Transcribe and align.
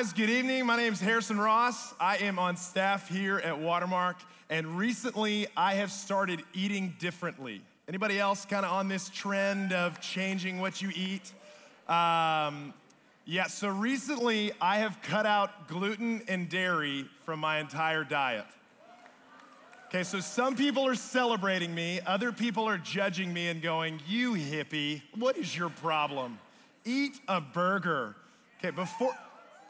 Guys, 0.00 0.14
good 0.14 0.30
evening. 0.30 0.64
My 0.64 0.78
name 0.78 0.94
is 0.94 1.00
Harrison 1.02 1.38
Ross. 1.38 1.92
I 2.00 2.16
am 2.16 2.38
on 2.38 2.56
staff 2.56 3.06
here 3.06 3.36
at 3.36 3.60
Watermark, 3.60 4.16
and 4.48 4.78
recently 4.78 5.46
I 5.58 5.74
have 5.74 5.92
started 5.92 6.42
eating 6.54 6.94
differently. 6.98 7.60
Anybody 7.86 8.18
else 8.18 8.46
kind 8.46 8.64
of 8.64 8.72
on 8.72 8.88
this 8.88 9.10
trend 9.10 9.74
of 9.74 10.00
changing 10.00 10.58
what 10.58 10.80
you 10.80 10.90
eat? 10.96 11.34
Um, 11.86 12.72
yeah, 13.26 13.46
so 13.48 13.68
recently 13.68 14.52
I 14.58 14.78
have 14.78 15.02
cut 15.02 15.26
out 15.26 15.68
gluten 15.68 16.22
and 16.28 16.48
dairy 16.48 17.04
from 17.26 17.38
my 17.40 17.58
entire 17.58 18.02
diet. 18.02 18.46
Okay, 19.88 20.02
so 20.02 20.18
some 20.18 20.56
people 20.56 20.86
are 20.86 20.94
celebrating 20.94 21.74
me, 21.74 22.00
other 22.06 22.32
people 22.32 22.66
are 22.66 22.78
judging 22.78 23.34
me 23.34 23.48
and 23.48 23.60
going, 23.60 24.00
You 24.08 24.32
hippie, 24.32 25.02
what 25.14 25.36
is 25.36 25.54
your 25.54 25.68
problem? 25.68 26.38
Eat 26.86 27.20
a 27.28 27.42
burger. 27.42 28.16
Okay, 28.60 28.70
before, 28.70 29.12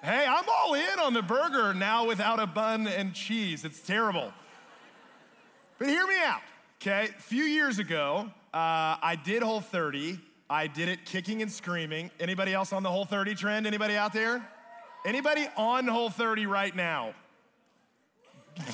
hey, 0.03 0.27
I'm 0.29 0.45
all 0.49 0.75
in 0.75 0.99
on 1.01 1.15
the 1.15 1.23
burger 1.23 1.75
now 1.75 2.07
without 2.07 2.41
a 2.41 2.47
bun 2.47 2.87
and 2.87 3.15
cheese. 3.15 3.65
It's 3.65 3.81
terrible. 3.81 4.33
But 5.79 5.89
hear 5.89 6.07
me 6.07 6.17
out, 6.25 6.41
okay? 6.81 7.09
A 7.17 7.23
few 7.23 7.45
years 7.45 7.79
ago, 7.79 8.31
uh, 8.53 8.97
I 9.03 9.19
did 9.23 9.43
Whole 9.43 9.61
30. 9.61 10.19
I 10.49 10.67
did 10.67 10.89
it 10.89 11.05
kicking 11.05 11.43
and 11.43 11.51
screaming. 11.51 12.11
Anybody 12.19 12.53
else 12.53 12.73
on 12.73 12.83
the 12.83 12.91
Whole 12.91 13.05
30 13.05 13.35
trend? 13.35 13.67
Anybody 13.67 13.97
out 13.97 14.13
there? 14.13 14.47
Anybody 15.07 15.47
on 15.57 15.87
Whole 15.87 16.11
30 16.11 16.47
right 16.47 16.75
now? 16.75 17.15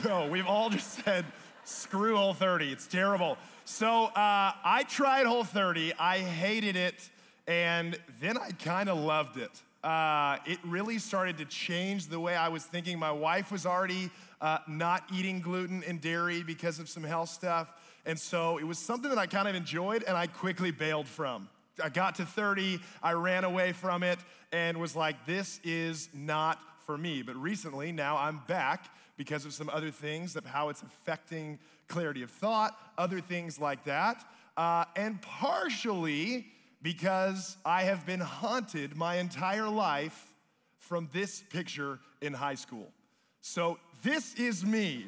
No, 0.04 0.26
we've 0.26 0.46
all 0.46 0.70
just 0.70 1.04
said, 1.04 1.24
screw 1.64 2.16
Whole 2.16 2.34
30. 2.34 2.72
It's 2.72 2.86
terrible. 2.86 3.36
So 3.64 4.06
uh, 4.06 4.52
I 4.64 4.84
tried 4.88 5.26
Whole 5.26 5.44
30. 5.44 5.92
I 5.98 6.18
hated 6.18 6.76
it. 6.76 7.10
And 7.46 7.96
then 8.20 8.36
I 8.36 8.50
kind 8.50 8.88
of 8.88 8.98
loved 8.98 9.36
it. 9.36 9.62
Uh, 9.86 10.38
it 10.46 10.58
really 10.64 10.98
started 10.98 11.38
to 11.38 11.44
change 11.44 12.08
the 12.08 12.18
way 12.18 12.34
I 12.34 12.48
was 12.48 12.64
thinking. 12.64 12.98
My 12.98 13.12
wife 13.12 13.52
was 13.52 13.64
already 13.64 14.10
uh, 14.40 14.58
not 14.66 15.04
eating 15.14 15.38
gluten 15.38 15.84
and 15.86 16.00
dairy 16.00 16.42
because 16.42 16.80
of 16.80 16.88
some 16.88 17.04
health 17.04 17.28
stuff. 17.28 17.72
And 18.04 18.18
so 18.18 18.58
it 18.58 18.64
was 18.64 18.80
something 18.80 19.08
that 19.10 19.18
I 19.18 19.26
kind 19.26 19.46
of 19.46 19.54
enjoyed 19.54 20.02
and 20.02 20.16
I 20.16 20.26
quickly 20.26 20.72
bailed 20.72 21.06
from. 21.06 21.48
I 21.80 21.88
got 21.88 22.16
to 22.16 22.26
30, 22.26 22.80
I 23.00 23.12
ran 23.12 23.44
away 23.44 23.70
from 23.70 24.02
it 24.02 24.18
and 24.50 24.78
was 24.78 24.96
like, 24.96 25.24
this 25.24 25.60
is 25.62 26.08
not 26.12 26.58
for 26.84 26.98
me. 26.98 27.22
But 27.22 27.36
recently, 27.36 27.92
now 27.92 28.16
I'm 28.16 28.40
back 28.48 28.90
because 29.16 29.44
of 29.44 29.52
some 29.52 29.70
other 29.72 29.92
things 29.92 30.34
of 30.34 30.44
how 30.44 30.68
it's 30.68 30.82
affecting 30.82 31.60
clarity 31.86 32.24
of 32.24 32.30
thought, 32.32 32.76
other 32.98 33.20
things 33.20 33.60
like 33.60 33.84
that. 33.84 34.24
Uh, 34.56 34.84
and 34.96 35.22
partially 35.22 36.46
because 36.82 37.56
I 37.64 37.82
have 37.84 38.06
been 38.06 38.20
haunted 38.20 38.96
my 38.96 39.16
entire 39.16 39.68
life 39.68 40.32
from 40.78 41.08
this 41.12 41.42
picture 41.50 41.98
in 42.20 42.32
high 42.32 42.54
school. 42.54 42.92
So, 43.40 43.78
this 44.02 44.34
is 44.34 44.64
me. 44.64 45.06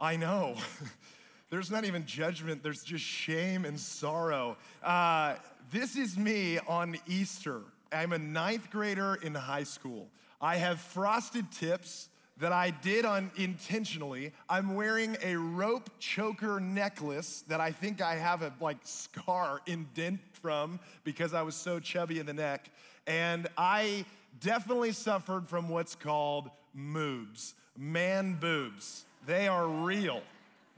I 0.00 0.16
know. 0.16 0.56
there's 1.50 1.70
not 1.70 1.84
even 1.84 2.04
judgment, 2.06 2.62
there's 2.62 2.82
just 2.82 3.04
shame 3.04 3.64
and 3.64 3.78
sorrow. 3.78 4.56
Uh, 4.82 5.36
this 5.70 5.96
is 5.96 6.18
me 6.18 6.58
on 6.66 6.96
Easter. 7.06 7.60
I'm 7.92 8.12
a 8.12 8.18
ninth 8.18 8.70
grader 8.70 9.18
in 9.22 9.34
high 9.34 9.64
school. 9.64 10.08
I 10.40 10.56
have 10.56 10.80
frosted 10.80 11.50
tips 11.52 12.08
that 12.38 12.52
I 12.52 12.70
did 12.70 13.04
on 13.04 13.30
intentionally. 13.36 14.32
I'm 14.48 14.74
wearing 14.74 15.16
a 15.22 15.36
rope 15.36 15.90
choker 15.98 16.60
necklace 16.60 17.44
that 17.48 17.60
I 17.60 17.70
think 17.70 18.00
I 18.00 18.16
have 18.16 18.42
a 18.42 18.52
like 18.60 18.78
scar 18.82 19.60
indent 19.66 20.20
from 20.32 20.80
because 21.04 21.34
I 21.34 21.42
was 21.42 21.54
so 21.54 21.78
chubby 21.78 22.18
in 22.18 22.26
the 22.26 22.34
neck. 22.34 22.70
And 23.06 23.48
I 23.56 24.04
definitely 24.40 24.92
suffered 24.92 25.48
from 25.48 25.68
what's 25.68 25.94
called 25.94 26.50
moobs, 26.76 27.54
man 27.76 28.34
boobs. 28.40 29.04
They 29.26 29.48
are 29.48 29.68
real. 29.68 30.22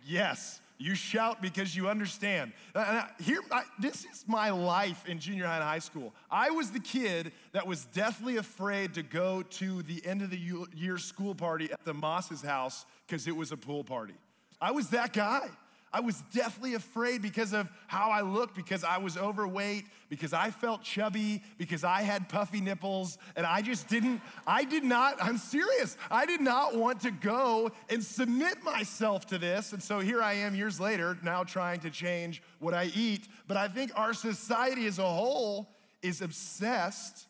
Yes, 0.06 0.60
you 0.78 0.94
shout 0.94 1.40
because 1.40 1.76
you 1.76 1.88
understand. 1.88 2.52
Uh, 2.74 3.04
here, 3.20 3.40
I, 3.50 3.62
this 3.78 4.04
is 4.04 4.24
my 4.26 4.50
life 4.50 5.06
in 5.06 5.18
junior 5.18 5.46
high 5.46 5.56
and 5.56 5.64
high 5.64 5.78
school. 5.78 6.14
I 6.30 6.50
was 6.50 6.70
the 6.70 6.80
kid 6.80 7.32
that 7.52 7.66
was 7.66 7.84
deathly 7.86 8.36
afraid 8.36 8.94
to 8.94 9.02
go 9.02 9.42
to 9.42 9.82
the 9.82 10.04
end 10.04 10.22
of 10.22 10.30
the 10.30 10.66
year 10.74 10.98
school 10.98 11.34
party 11.34 11.70
at 11.70 11.84
the 11.84 11.94
Moss's 11.94 12.42
house 12.42 12.86
because 13.06 13.26
it 13.26 13.36
was 13.36 13.52
a 13.52 13.56
pool 13.56 13.84
party. 13.84 14.14
I 14.60 14.72
was 14.72 14.90
that 14.90 15.12
guy. 15.12 15.48
I 15.94 16.00
was 16.00 16.25
deathly 16.32 16.75
afraid 16.75 17.22
because 17.22 17.53
of 17.53 17.71
how 17.87 18.10
I 18.10 18.22
looked, 18.22 18.56
because 18.56 18.82
I 18.82 18.99
was 18.99 19.16
overweight, 19.16 19.84
because 20.09 20.32
I 20.32 20.50
felt 20.50 20.82
chubby, 20.82 21.41
because 21.56 21.84
I 21.84 22.03
had 22.03 22.28
puffy 22.28 22.60
nipples, 22.60 23.16
and 23.37 23.47
I 23.47 23.62
just 23.62 23.87
didn't, 23.87 24.21
I 24.44 24.65
did 24.65 24.83
not, 24.83 25.22
I'm 25.22 25.38
serious, 25.38 25.97
I 26.10 26.27
did 26.27 26.41
not 26.41 26.75
want 26.75 27.03
to 27.03 27.12
go 27.12 27.71
and 27.88 28.03
submit 28.03 28.65
myself 28.65 29.25
to 29.27 29.38
this. 29.38 29.72
And 29.72 29.81
so 29.81 30.00
here 30.00 30.21
I 30.21 30.33
am 30.33 30.56
years 30.56 30.81
later, 30.81 31.16
now 31.22 31.44
trying 31.44 31.78
to 31.81 31.91
change 31.91 32.43
what 32.59 32.75
I 32.75 32.91
eat. 32.97 33.28
But 33.47 33.56
I 33.56 33.69
think 33.69 33.93
our 33.94 34.15
society 34.15 34.87
as 34.87 34.99
a 34.99 35.06
whole 35.06 35.69
is 36.03 36.22
obsessed, 36.22 37.28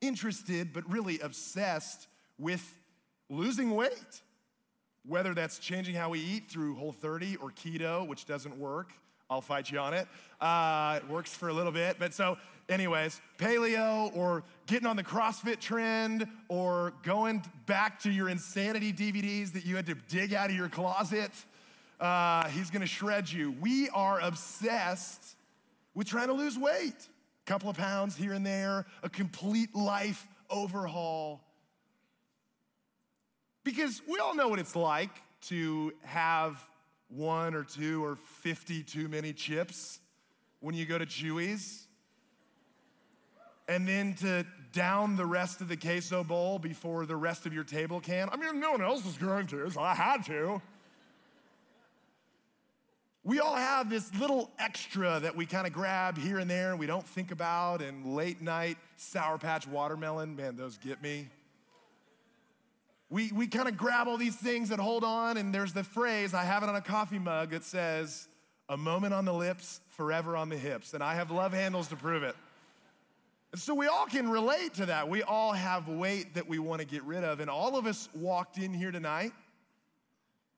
interested, 0.00 0.72
but 0.72 0.88
really 0.88 1.18
obsessed 1.18 2.06
with 2.38 2.78
losing 3.28 3.72
weight 3.72 4.22
whether 5.06 5.34
that's 5.34 5.58
changing 5.58 5.94
how 5.94 6.10
we 6.10 6.20
eat 6.20 6.48
through 6.48 6.74
Whole 6.76 6.92
30 6.92 7.36
or 7.36 7.50
keto, 7.50 8.06
which 8.06 8.26
doesn't 8.26 8.56
work. 8.56 8.92
I'll 9.30 9.40
fight 9.40 9.70
you 9.70 9.78
on 9.78 9.94
it. 9.94 10.06
Uh, 10.40 11.00
it 11.02 11.08
works 11.08 11.34
for 11.34 11.48
a 11.48 11.52
little 11.52 11.72
bit. 11.72 11.96
But 11.98 12.12
so, 12.12 12.36
anyways, 12.68 13.20
paleo 13.38 14.14
or 14.14 14.44
getting 14.66 14.86
on 14.86 14.96
the 14.96 15.04
CrossFit 15.04 15.60
trend 15.60 16.26
or 16.48 16.92
going 17.02 17.42
back 17.66 18.00
to 18.00 18.10
your 18.10 18.28
insanity 18.28 18.92
DVDs 18.92 19.52
that 19.52 19.64
you 19.64 19.76
had 19.76 19.86
to 19.86 19.94
dig 20.08 20.34
out 20.34 20.50
of 20.50 20.56
your 20.56 20.68
closet. 20.68 21.30
Uh, 22.00 22.48
he's 22.48 22.70
gonna 22.70 22.86
shred 22.86 23.30
you. 23.30 23.52
We 23.60 23.88
are 23.90 24.20
obsessed 24.20 25.36
with 25.94 26.06
trying 26.06 26.28
to 26.28 26.34
lose 26.34 26.58
weight. 26.58 27.08
A 27.46 27.46
couple 27.46 27.70
of 27.70 27.76
pounds 27.76 28.16
here 28.16 28.32
and 28.32 28.44
there, 28.44 28.86
a 29.02 29.08
complete 29.08 29.74
life 29.74 30.26
overhaul. 30.50 31.42
Because 33.64 34.02
we 34.06 34.18
all 34.18 34.34
know 34.34 34.48
what 34.48 34.58
it's 34.58 34.76
like 34.76 35.10
to 35.48 35.92
have 36.04 36.62
one 37.08 37.54
or 37.54 37.64
two 37.64 38.04
or 38.04 38.16
50 38.16 38.82
too 38.82 39.08
many 39.08 39.32
chips 39.32 40.00
when 40.60 40.74
you 40.74 40.84
go 40.84 40.98
to 40.98 41.06
Chuy's. 41.06 41.86
And 43.66 43.88
then 43.88 44.14
to 44.16 44.44
down 44.72 45.16
the 45.16 45.24
rest 45.24 45.62
of 45.62 45.68
the 45.68 45.76
queso 45.76 46.22
bowl 46.22 46.58
before 46.58 47.06
the 47.06 47.16
rest 47.16 47.46
of 47.46 47.54
your 47.54 47.64
table 47.64 48.00
can. 48.00 48.28
I 48.30 48.36
mean, 48.36 48.60
no 48.60 48.72
one 48.72 48.82
else 48.82 49.04
was 49.04 49.16
going 49.16 49.46
to, 49.48 49.70
so 49.70 49.80
I 49.80 49.94
had 49.94 50.26
to. 50.26 50.60
We 53.22 53.40
all 53.40 53.56
have 53.56 53.88
this 53.88 54.14
little 54.16 54.50
extra 54.58 55.18
that 55.20 55.34
we 55.34 55.46
kind 55.46 55.66
of 55.66 55.72
grab 55.72 56.18
here 56.18 56.38
and 56.38 56.50
there 56.50 56.72
and 56.72 56.78
we 56.78 56.86
don't 56.86 57.06
think 57.06 57.30
about, 57.30 57.80
and 57.80 58.14
late 58.14 58.42
night 58.42 58.76
Sour 58.96 59.38
Patch 59.38 59.66
watermelon, 59.66 60.36
man, 60.36 60.56
those 60.56 60.76
get 60.76 61.02
me. 61.02 61.28
We, 63.10 63.30
we 63.32 63.46
kind 63.46 63.68
of 63.68 63.76
grab 63.76 64.08
all 64.08 64.16
these 64.16 64.36
things 64.36 64.70
and 64.70 64.80
hold 64.80 65.04
on, 65.04 65.36
and 65.36 65.54
there's 65.54 65.72
the 65.72 65.84
phrase, 65.84 66.34
I 66.34 66.42
have 66.42 66.62
it 66.62 66.68
on 66.68 66.76
a 66.76 66.80
coffee 66.80 67.18
mug 67.18 67.50
that 67.50 67.64
says, 67.64 68.28
a 68.68 68.76
moment 68.76 69.12
on 69.12 69.24
the 69.24 69.32
lips, 69.32 69.80
forever 69.90 70.36
on 70.36 70.48
the 70.48 70.56
hips. 70.56 70.94
And 70.94 71.02
I 71.02 71.14
have 71.14 71.30
love 71.30 71.52
handles 71.52 71.88
to 71.88 71.96
prove 71.96 72.22
it. 72.22 72.34
And 73.52 73.60
so 73.60 73.74
we 73.74 73.86
all 73.86 74.06
can 74.06 74.28
relate 74.28 74.74
to 74.74 74.86
that. 74.86 75.08
We 75.08 75.22
all 75.22 75.52
have 75.52 75.86
weight 75.86 76.34
that 76.34 76.48
we 76.48 76.58
want 76.58 76.80
to 76.80 76.86
get 76.86 77.04
rid 77.04 77.22
of. 77.22 77.40
And 77.40 77.48
all 77.48 77.76
of 77.76 77.86
us 77.86 78.08
walked 78.14 78.58
in 78.58 78.72
here 78.72 78.90
tonight 78.90 79.32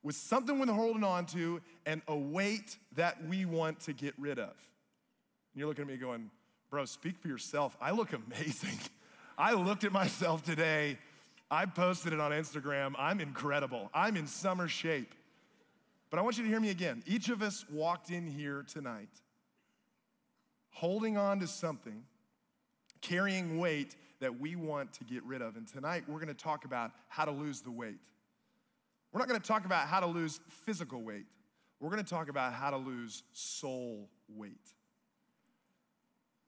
with 0.03 0.17
something 0.17 0.59
we're 0.59 0.73
holding 0.73 1.05
on 1.05 1.27
to 1.27 1.61
and 1.85 2.01
a 2.09 2.17
weight 2.17 2.79
that 2.95 3.23
we 3.27 3.45
want 3.45 3.81
to 3.81 3.93
get 3.93 4.15
rid 4.19 4.39
of. 4.39 4.45
And 4.49 5.61
you're 5.61 5.69
looking 5.69 5.83
at 5.83 5.89
me 5.89 5.97
going, 5.97 6.31
bro, 6.71 6.85
speak 6.85 7.19
for 7.19 7.29
yourself. 7.29 7.77
I 7.81 7.91
look 7.91 8.13
amazing. 8.13 8.79
I 9.39 9.53
looked 9.53 9.85
at 9.85 9.93
myself 9.93 10.43
today 10.43 10.97
I 11.51 11.67
posted 11.67 12.13
it 12.13 12.21
on 12.21 12.33
Instagram. 12.33 12.95
I'm 12.99 13.21
incredible. 13.21 13.91
I'm 13.95 14.17
in 14.17 14.27
summer 14.27 14.69
shape. 14.69 15.15
But 16.11 16.19
I 16.19 16.23
want 16.23 16.39
you 16.39 16.45
to 16.45 16.49
hear 16.49 16.61
me 16.61 16.71
again. 16.71 17.03
Each 17.07 17.29
of 17.29 17.43
us 17.43 17.65
walked 17.71 18.11
in 18.11 18.27
here 18.27 18.65
tonight 18.67 19.09
holding 20.71 21.17
on 21.17 21.41
to 21.41 21.47
something, 21.47 22.03
carrying 23.01 23.59
weight 23.59 23.97
that 24.21 24.39
we 24.39 24.57
want 24.57 24.93
to 24.93 25.05
get 25.05 25.23
rid 25.25 25.41
of. 25.41 25.57
And 25.57 25.67
tonight 25.67 26.05
we're 26.07 26.19
going 26.19 26.29
to 26.29 26.35
talk 26.35 26.67
about 26.67 26.91
how 27.09 27.25
to 27.25 27.31
lose 27.31 27.63
the 27.63 27.71
weight. 27.71 28.01
We're 29.11 29.21
not 29.21 29.29
going 29.29 29.41
to 29.41 29.47
talk 29.47 29.65
about 29.65 29.89
how 29.89 30.01
to 30.01 30.07
lose 30.07 30.41
physical 30.65 31.01
weight. 31.01 31.25
We're 31.81 31.89
going 31.89 32.05
to 32.05 32.09
talk 32.09 32.29
about 32.29 32.53
how 32.53 32.69
to 32.71 32.77
lose 32.77 33.23
soul 33.33 34.11
weight. 34.29 34.53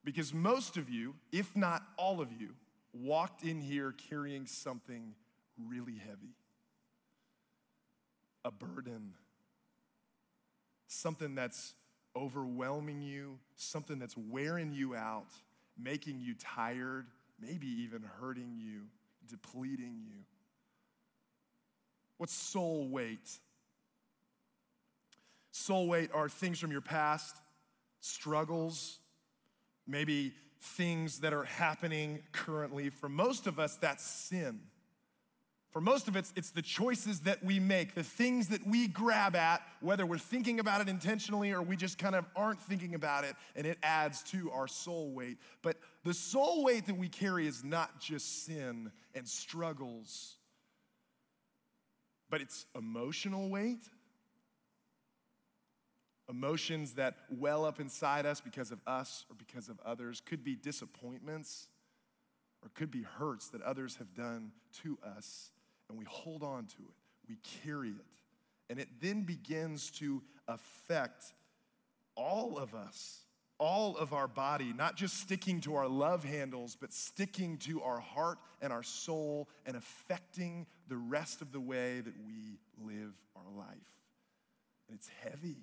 Because 0.05 0.35
most 0.35 0.77
of 0.77 0.91
you, 0.91 1.15
if 1.33 1.57
not 1.57 1.83
all 1.97 2.21
of 2.21 2.31
you, 2.31 2.51
walked 2.93 3.43
in 3.43 3.61
here 3.61 3.95
carrying 4.09 4.47
something 4.47 5.15
really 5.67 5.97
heavy 5.97 6.35
a 8.45 8.51
burden, 8.51 9.13
something 10.87 11.35
that's 11.35 11.75
overwhelming 12.17 13.03
you, 13.03 13.39
something 13.57 13.99
that's 13.99 14.17
wearing 14.17 14.73
you 14.73 14.95
out, 14.95 15.27
making 15.77 16.21
you 16.21 16.35
tired 16.35 17.07
maybe 17.41 17.67
even 17.83 18.03
hurting 18.21 18.57
you, 18.59 18.83
depleting 19.29 20.01
you. 20.05 20.25
What's 22.17 22.35
soul 22.35 22.89
weight? 22.89 23.29
Soul 25.53 25.89
weight 25.89 26.11
are 26.13 26.29
things 26.29 26.59
from 26.59 26.73
your 26.73 26.81
past, 26.81 27.37
struggles, 28.01 28.99
maybe 29.87 30.33
things 30.61 31.21
that 31.21 31.33
are 31.33 31.45
happening 31.45 32.23
currently. 32.33 32.91
For 32.91 33.09
most 33.09 33.47
of 33.47 33.59
us, 33.59 33.77
that's 33.77 34.05
sin. 34.05 34.61
For 35.71 35.83
most 35.83 36.09
of 36.09 36.17
us, 36.17 36.33
it's 36.35 36.51
the 36.51 36.63
choices 36.63 37.21
that 37.21 37.45
we 37.45 37.61
make, 37.61 37.95
the 37.95 38.03
things 38.03 38.49
that 38.49 38.67
we 38.67 38.89
grab 38.89 39.37
at, 39.37 39.63
whether 39.81 40.07
we're 40.07 40.17
thinking 40.17 40.61
about 40.61 40.81
it 40.81 40.89
intentionally 40.89 41.53
or 41.53 41.61
we 41.61 41.77
just 41.77 41.99
kind 41.99 42.15
of 42.15 42.25
aren't 42.35 42.61
thinking 42.61 42.95
about 42.95 43.25
it, 43.25 43.37
and 43.55 43.67
it 43.67 43.79
adds 43.83 44.23
to 44.25 44.51
our 44.51 44.67
soul 44.67 45.13
weight. 45.13 45.37
But 45.63 45.77
the 46.05 46.15
soul 46.15 46.65
weight 46.65 46.87
that 46.87 46.97
we 46.97 47.09
carry 47.09 47.47
is 47.47 47.63
not 47.63 48.01
just 48.01 48.47
sin 48.47 48.91
and 49.15 49.29
struggles, 49.29 50.37
but 52.31 52.41
it's 52.41 52.65
emotional 52.75 53.51
weight. 53.51 53.85
Emotions 56.29 56.95
that 56.95 57.17
well 57.31 57.65
up 57.65 57.81
inside 57.81 58.27
us 58.27 58.41
because 58.41 58.71
of 58.71 58.81
us 58.87 59.25
or 59.31 59.37
because 59.37 59.69
of 59.69 59.81
others 59.85 60.21
could 60.25 60.45
be 60.45 60.55
disappointments 60.55 61.69
or 62.63 62.69
could 62.75 62.91
be 62.91 63.03
hurts 63.03 63.49
that 63.49 63.63
others 63.63 63.97
have 63.97 64.15
done 64.15 64.53
to 64.83 64.99
us 65.17 65.51
and 65.89 65.99
we 65.99 66.05
hold 66.05 66.43
on 66.43 66.67
to 66.67 66.83
it, 66.83 66.95
we 67.29 67.37
carry 67.63 67.91
it, 67.91 68.19
and 68.69 68.79
it 68.79 68.89
then 69.01 69.23
begins 69.23 69.91
to 69.91 70.23
affect 70.47 71.33
all 72.15 72.59
of 72.59 72.75
us, 72.75 73.21
all 73.59 73.97
of 73.97 74.13
our 74.13 74.29
body, 74.29 74.73
not 74.73 74.97
just 74.97 75.19
sticking 75.19 75.61
to 75.63 75.77
our 75.77 75.89
love 75.89 76.25
handles, 76.25 76.77
but 76.79 76.93
sticking 76.93 77.57
to 77.59 77.83
our 77.83 78.01
heart 78.01 78.39
and 78.61 78.73
our 78.73 78.83
soul 78.83 79.49
and 79.67 79.77
affecting 79.77 80.67
the 80.89 80.97
rest 80.97 81.41
of 81.41 81.53
the 81.53 81.61
way 81.61 82.01
that 82.01 82.15
we 82.27 82.59
live 82.85 83.15
our 83.37 83.51
life. 83.57 83.67
And 84.89 84.97
it's 84.97 85.09
heavy. 85.23 85.57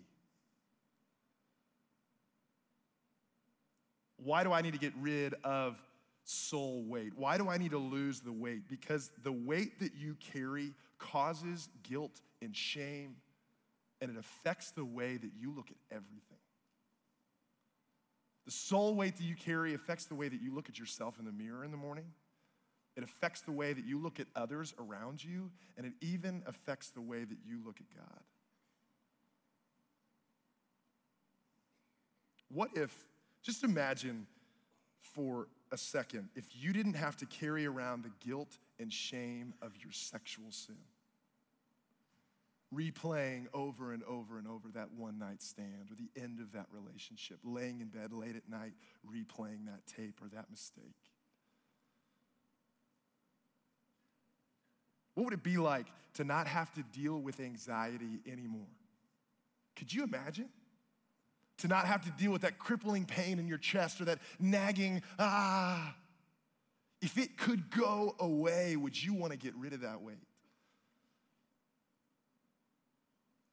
Why 4.25 4.43
do 4.43 4.51
I 4.51 4.61
need 4.61 4.73
to 4.73 4.79
get 4.79 4.93
rid 4.99 5.35
of 5.43 5.81
soul 6.25 6.83
weight. 6.83 7.13
Why 7.15 7.37
do 7.37 7.47
I 7.49 7.57
need 7.57 7.71
to 7.71 7.77
lose 7.77 8.19
the 8.19 8.31
weight? 8.31 8.67
Because 8.67 9.11
the 9.23 9.31
weight 9.31 9.79
that 9.79 9.95
you 9.95 10.17
carry 10.33 10.73
causes 10.97 11.69
guilt 11.83 12.19
and 12.41 12.55
shame, 12.55 13.15
and 14.01 14.11
it 14.11 14.17
affects 14.17 14.71
the 14.71 14.83
way 14.83 15.17
that 15.17 15.31
you 15.39 15.53
look 15.55 15.69
at 15.69 15.77
everything. 15.91 16.39
The 18.45 18.51
soul 18.51 18.95
weight 18.95 19.15
that 19.17 19.23
you 19.23 19.35
carry 19.35 19.73
affects 19.73 20.05
the 20.05 20.15
way 20.15 20.27
that 20.27 20.41
you 20.41 20.53
look 20.53 20.69
at 20.69 20.77
yourself 20.77 21.17
in 21.19 21.25
the 21.25 21.31
mirror 21.31 21.63
in 21.63 21.71
the 21.71 21.77
morning. 21.77 22.05
It 22.95 23.03
affects 23.03 23.41
the 23.41 23.51
way 23.51 23.73
that 23.73 23.85
you 23.85 23.99
look 23.99 24.19
at 24.19 24.27
others 24.35 24.73
around 24.79 25.23
you, 25.23 25.51
and 25.77 25.85
it 25.85 25.93
even 26.01 26.43
affects 26.45 26.89
the 26.89 27.01
way 27.01 27.23
that 27.23 27.37
you 27.45 27.59
look 27.63 27.77
at 27.79 27.95
God. 27.95 28.21
What 32.49 32.69
if, 32.75 32.95
just 33.45 33.63
imagine 33.63 34.25
for 35.13 35.47
a 35.71 35.77
second 35.77 36.29
if 36.35 36.45
you 36.51 36.73
didn't 36.73 36.95
have 36.95 37.15
to 37.17 37.25
carry 37.27 37.65
around 37.65 38.03
the 38.03 38.11
guilt 38.27 38.57
and 38.79 38.91
shame 38.91 39.53
of 39.61 39.71
your 39.81 39.91
sexual 39.91 40.51
sin. 40.51 40.75
Replaying 42.73 43.45
over 43.53 43.93
and 43.93 44.03
over 44.03 44.39
and 44.39 44.47
over 44.47 44.69
that 44.73 44.91
one 44.97 45.19
night 45.19 45.41
stand 45.41 45.91
or 45.91 45.95
the 45.95 46.09
end 46.19 46.39
of 46.39 46.51
that 46.53 46.65
relationship, 46.73 47.37
laying 47.43 47.79
in 47.79 47.87
bed 47.87 48.11
late 48.11 48.35
at 48.35 48.49
night, 48.49 48.73
replaying 49.07 49.65
that 49.67 49.85
tape 49.85 50.19
or 50.21 50.27
that 50.29 50.49
mistake. 50.49 50.83
What 55.13 55.25
would 55.25 55.33
it 55.33 55.43
be 55.43 55.57
like 55.57 55.85
to 56.15 56.23
not 56.23 56.47
have 56.47 56.73
to 56.73 56.83
deal 56.91 57.21
with 57.21 57.39
anxiety 57.39 58.19
anymore? 58.29 58.67
Could 59.75 59.93
you 59.93 60.03
imagine? 60.03 60.49
To 61.59 61.67
not 61.67 61.85
have 61.85 62.03
to 62.03 62.11
deal 62.11 62.31
with 62.31 62.41
that 62.41 62.59
crippling 62.59 63.05
pain 63.05 63.39
in 63.39 63.47
your 63.47 63.57
chest 63.57 64.01
or 64.01 64.05
that 64.05 64.19
nagging, 64.39 65.01
ah. 65.19 65.95
If 67.01 67.17
it 67.17 67.37
could 67.37 67.69
go 67.69 68.15
away, 68.19 68.75
would 68.75 69.01
you 69.01 69.13
want 69.13 69.31
to 69.31 69.37
get 69.37 69.53
rid 69.55 69.73
of 69.73 69.81
that 69.81 70.01
weight? 70.01 70.17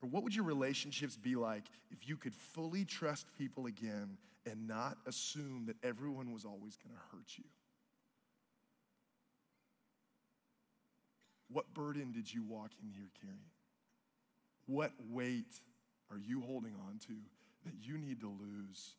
Or 0.02 0.08
what 0.08 0.24
would 0.24 0.34
your 0.34 0.44
relationships 0.44 1.16
be 1.16 1.36
like 1.36 1.64
if 1.90 2.08
you 2.08 2.16
could 2.16 2.34
fully 2.34 2.84
trust 2.84 3.26
people 3.38 3.66
again 3.66 4.16
and 4.46 4.66
not 4.66 4.96
assume 5.06 5.66
that 5.66 5.76
everyone 5.84 6.32
was 6.32 6.44
always 6.44 6.76
going 6.76 6.94
to 6.94 7.16
hurt 7.16 7.36
you? 7.36 7.44
What 11.48 11.72
burden 11.74 12.10
did 12.12 12.32
you 12.32 12.42
walk 12.42 12.70
in 12.82 12.90
here 12.90 13.10
carrying? 13.20 13.38
What 14.66 14.92
weight 15.10 15.60
are 16.10 16.18
you 16.18 16.40
holding 16.40 16.74
on 16.88 16.98
to 17.06 17.12
that 17.64 17.74
you 17.80 17.98
need 17.98 18.20
to 18.20 18.28
lose. 18.28 18.94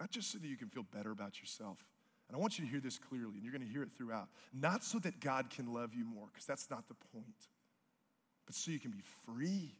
Not 0.00 0.10
just 0.10 0.30
so 0.30 0.38
that 0.38 0.46
you 0.46 0.56
can 0.56 0.68
feel 0.68 0.84
better 0.94 1.10
about 1.10 1.40
yourself. 1.40 1.84
And 2.28 2.36
I 2.36 2.40
want 2.40 2.58
you 2.58 2.64
to 2.64 2.70
hear 2.70 2.80
this 2.80 2.98
clearly, 2.98 3.34
and 3.34 3.42
you're 3.42 3.52
going 3.52 3.66
to 3.66 3.72
hear 3.72 3.82
it 3.82 3.90
throughout. 3.96 4.28
Not 4.52 4.84
so 4.84 4.98
that 4.98 5.18
God 5.18 5.50
can 5.50 5.72
love 5.72 5.94
you 5.94 6.04
more, 6.04 6.26
because 6.32 6.44
that's 6.44 6.70
not 6.70 6.86
the 6.86 6.94
point, 7.12 7.48
but 8.46 8.54
so 8.54 8.70
you 8.70 8.78
can 8.78 8.90
be 8.90 9.02
free. 9.24 9.74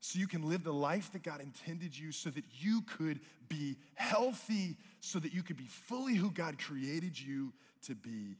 So 0.00 0.18
you 0.18 0.26
can 0.26 0.48
live 0.48 0.62
the 0.62 0.74
life 0.74 1.10
that 1.12 1.22
God 1.22 1.40
intended 1.40 1.98
you, 1.98 2.12
so 2.12 2.28
that 2.28 2.44
you 2.60 2.82
could 2.82 3.20
be 3.48 3.76
healthy, 3.94 4.76
so 5.00 5.18
that 5.18 5.32
you 5.32 5.42
could 5.42 5.56
be 5.56 5.66
fully 5.66 6.14
who 6.14 6.30
God 6.30 6.58
created 6.58 7.18
you 7.18 7.54
to 7.86 7.94
be. 7.94 8.36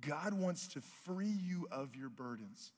God 0.00 0.34
wants 0.34 0.66
to 0.68 0.80
free 1.04 1.26
you 1.26 1.68
of 1.70 1.94
your 1.94 2.08
burdens. 2.08 2.72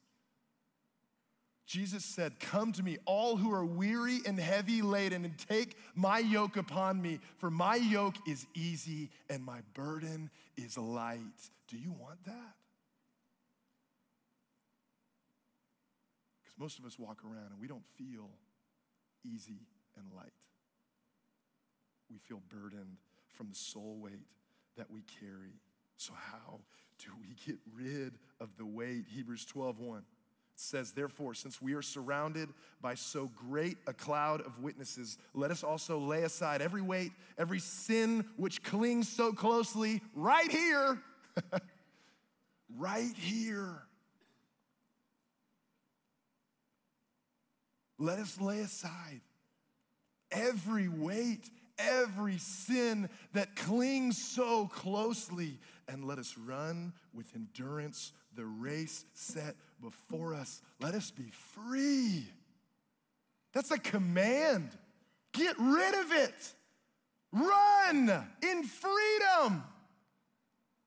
Jesus 1.68 2.02
said, 2.02 2.40
Come 2.40 2.72
to 2.72 2.82
me, 2.82 2.96
all 3.04 3.36
who 3.36 3.52
are 3.52 3.64
weary 3.64 4.20
and 4.24 4.40
heavy 4.40 4.80
laden, 4.80 5.26
and 5.26 5.36
take 5.36 5.76
my 5.94 6.18
yoke 6.18 6.56
upon 6.56 7.00
me, 7.00 7.20
for 7.36 7.50
my 7.50 7.76
yoke 7.76 8.16
is 8.26 8.46
easy 8.54 9.10
and 9.28 9.44
my 9.44 9.60
burden 9.74 10.30
is 10.56 10.78
light. 10.78 11.20
Do 11.68 11.76
you 11.76 11.92
want 11.92 12.24
that? 12.24 12.54
Because 16.42 16.58
most 16.58 16.78
of 16.78 16.86
us 16.86 16.98
walk 16.98 17.18
around 17.22 17.50
and 17.50 17.60
we 17.60 17.68
don't 17.68 17.84
feel 17.98 18.30
easy 19.22 19.60
and 19.98 20.06
light. 20.16 20.32
We 22.10 22.16
feel 22.16 22.40
burdened 22.48 22.96
from 23.34 23.50
the 23.50 23.54
soul 23.54 23.98
weight 24.00 24.26
that 24.78 24.90
we 24.90 25.02
carry. 25.20 25.60
So, 25.98 26.14
how 26.14 26.60
do 26.98 27.10
we 27.20 27.34
get 27.46 27.58
rid 27.74 28.14
of 28.40 28.56
the 28.56 28.64
weight? 28.64 29.04
Hebrews 29.14 29.44
12 29.44 29.80
1 29.80 30.02
says, 30.58 30.92
Therefore, 30.92 31.34
since 31.34 31.62
we 31.62 31.74
are 31.74 31.82
surrounded 31.82 32.48
by 32.80 32.94
so 32.94 33.30
great 33.36 33.78
a 33.86 33.92
cloud 33.92 34.40
of 34.40 34.58
witnesses, 34.58 35.18
let 35.34 35.50
us 35.50 35.62
also 35.62 35.98
lay 35.98 36.22
aside 36.22 36.60
every 36.60 36.82
weight, 36.82 37.12
every 37.38 37.60
sin 37.60 38.24
which 38.36 38.62
clings 38.62 39.08
so 39.08 39.32
closely, 39.32 40.02
right 40.14 40.50
here, 40.50 41.00
right 42.76 43.14
here. 43.16 43.82
Let 47.98 48.18
us 48.18 48.40
lay 48.40 48.60
aside 48.60 49.20
every 50.30 50.88
weight, 50.88 51.50
every 51.78 52.38
sin 52.38 53.08
that 53.32 53.56
clings 53.56 54.18
so 54.18 54.66
closely, 54.66 55.58
and 55.88 56.04
let 56.04 56.18
us 56.18 56.36
run 56.36 56.92
with 57.14 57.26
endurance 57.34 58.12
the 58.36 58.44
race 58.44 59.04
set 59.14 59.56
before 59.80 60.34
us. 60.34 60.60
Let 60.80 60.94
us 60.94 61.10
be 61.10 61.30
free. 61.54 62.26
That's 63.52 63.70
a 63.70 63.78
command. 63.78 64.70
Get 65.32 65.56
rid 65.58 65.94
of 65.94 66.12
it. 66.12 66.54
Run 67.32 68.26
in 68.42 68.62
freedom. 68.64 69.62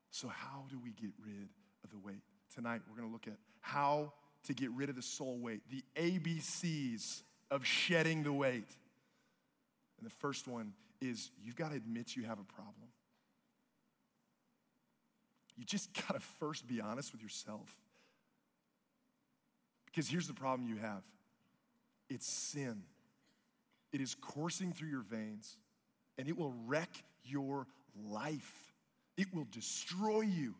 So, 0.09 0.27
how 0.27 0.65
do 0.69 0.77
we 0.83 0.91
get 0.91 1.11
rid 1.23 1.49
of 1.83 1.91
the 1.91 1.97
weight? 1.97 2.21
Tonight, 2.53 2.81
we're 2.89 2.97
going 2.97 3.07
to 3.07 3.13
look 3.13 3.27
at 3.27 3.37
how 3.61 4.13
to 4.45 4.53
get 4.53 4.71
rid 4.71 4.89
of 4.89 4.95
the 4.95 5.01
soul 5.01 5.37
weight, 5.39 5.61
the 5.69 5.83
ABCs 5.95 7.21
of 7.49 7.65
shedding 7.65 8.23
the 8.23 8.33
weight. 8.33 8.69
And 9.97 10.05
the 10.05 10.13
first 10.19 10.47
one 10.47 10.73
is 10.99 11.29
you've 11.43 11.55
got 11.55 11.69
to 11.69 11.77
admit 11.77 12.15
you 12.15 12.23
have 12.23 12.39
a 12.39 12.43
problem. 12.43 12.89
You 15.55 15.65
just 15.65 15.93
got 15.93 16.15
to 16.15 16.19
first 16.39 16.67
be 16.67 16.81
honest 16.81 17.11
with 17.11 17.21
yourself. 17.21 17.69
Because 19.91 20.07
here's 20.07 20.27
the 20.27 20.33
problem 20.33 20.67
you 20.67 20.77
have 20.77 21.03
it's 22.09 22.27
sin, 22.27 22.83
it 23.91 24.01
is 24.01 24.15
coursing 24.15 24.73
through 24.73 24.89
your 24.89 25.03
veins, 25.03 25.57
and 26.17 26.27
it 26.27 26.37
will 26.37 26.53
wreck 26.65 26.89
your 27.23 27.67
life, 28.09 28.73
it 29.17 29.33
will 29.33 29.47
destroy 29.51 30.21
you. 30.21 30.55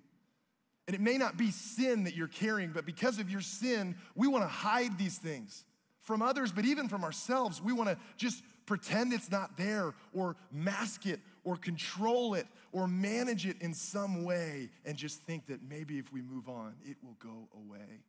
And 0.88 0.96
it 0.96 1.02
may 1.02 1.18
not 1.18 1.38
be 1.38 1.52
sin 1.52 2.06
that 2.06 2.16
you're 2.16 2.28
carrying, 2.28 2.72
but 2.72 2.86
because 2.86 3.20
of 3.20 3.30
your 3.30 3.40
sin, 3.40 3.96
we 4.16 4.28
want 4.28 4.44
to 4.44 4.50
hide 4.50 4.98
these 4.98 5.18
things 5.18 5.64
from 6.02 6.22
others, 6.22 6.52
but 6.52 6.66
even 6.66 6.90
from 6.90 7.04
ourselves. 7.04 7.62
We 7.62 7.72
want 7.72 7.90
to 7.90 7.98
just 8.18 8.44
pretend 8.66 9.14
it's 9.14 9.32
not 9.32 9.58
there, 9.58 9.94
or 10.14 10.36
mask 10.52 11.06
it, 11.06 11.20
or 11.44 11.56
control 11.56 12.34
it, 12.34 12.48
or 12.72 12.88
manage 12.88 13.46
it 13.46 13.62
in 13.62 13.74
some 13.74 14.24
way, 14.24 14.70
and 14.86 14.98
just 14.98 15.22
think 15.22 15.48
that 15.48 15.62
maybe 15.62 15.98
if 15.98 16.12
we 16.12 16.22
move 16.22 16.50
on, 16.50 16.76
it 16.84 16.98
will 17.04 17.18
go 17.20 17.48
away. 17.56 18.02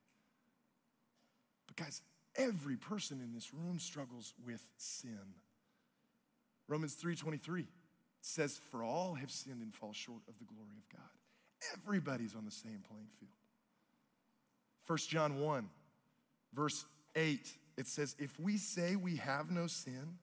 But 1.75 1.85
guys, 1.85 2.03
every 2.37 2.77
person 2.77 3.21
in 3.23 3.33
this 3.33 3.55
room 3.55 3.79
struggles 3.79 4.35
with 4.45 4.63
sin. 4.77 5.35
Romans 6.69 6.95
3:23 6.97 7.67
says, 8.21 8.61
For 8.71 8.85
all 8.85 9.15
have 9.15 9.31
sinned 9.31 9.63
and 9.63 9.75
fall 9.75 9.93
short 9.93 10.23
of 10.29 10.39
the 10.39 10.45
glory 10.45 10.77
of 10.77 10.89
God. 10.91 11.11
Everybody's 11.75 12.35
on 12.35 12.45
the 12.45 12.51
same 12.51 12.83
playing 12.89 13.09
field. 13.19 13.33
1 14.87 14.99
John 15.09 15.41
1, 15.41 15.71
verse 16.53 16.85
8, 17.15 17.57
it 17.77 17.87
says, 17.87 18.17
If 18.19 18.39
we 18.39 18.59
say 18.59 18.97
we 18.97 19.17
have 19.17 19.51
no 19.51 19.67
sin, 19.67 20.19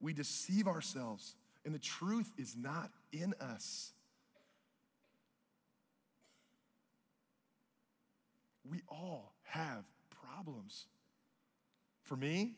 we 0.00 0.12
deceive 0.12 0.68
ourselves, 0.68 1.34
and 1.64 1.74
the 1.74 1.78
truth 1.78 2.30
is 2.38 2.56
not 2.56 2.90
in 3.12 3.34
us. 3.40 3.92
We 8.64 8.82
all 8.88 9.32
have 9.44 9.84
problems. 10.42 10.86
For 12.04 12.16
me, 12.16 12.52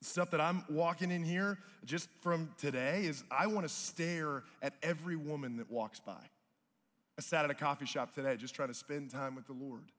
stuff 0.00 0.30
that 0.30 0.40
I'm 0.40 0.64
walking 0.68 1.10
in 1.10 1.22
here 1.22 1.58
just 1.84 2.08
from 2.22 2.50
today 2.58 3.04
is 3.04 3.22
I 3.30 3.46
want 3.46 3.66
to 3.66 3.72
stare 3.72 4.42
at 4.62 4.74
every 4.82 5.16
woman 5.16 5.56
that 5.58 5.70
walks 5.70 6.00
by. 6.00 6.20
I 7.18 7.22
sat 7.22 7.44
at 7.44 7.50
a 7.50 7.54
coffee 7.54 7.86
shop 7.86 8.14
today 8.14 8.36
just 8.36 8.54
trying 8.54 8.68
to 8.68 8.74
spend 8.74 9.10
time 9.10 9.34
with 9.34 9.46
the 9.46 9.52
Lord. 9.52 9.90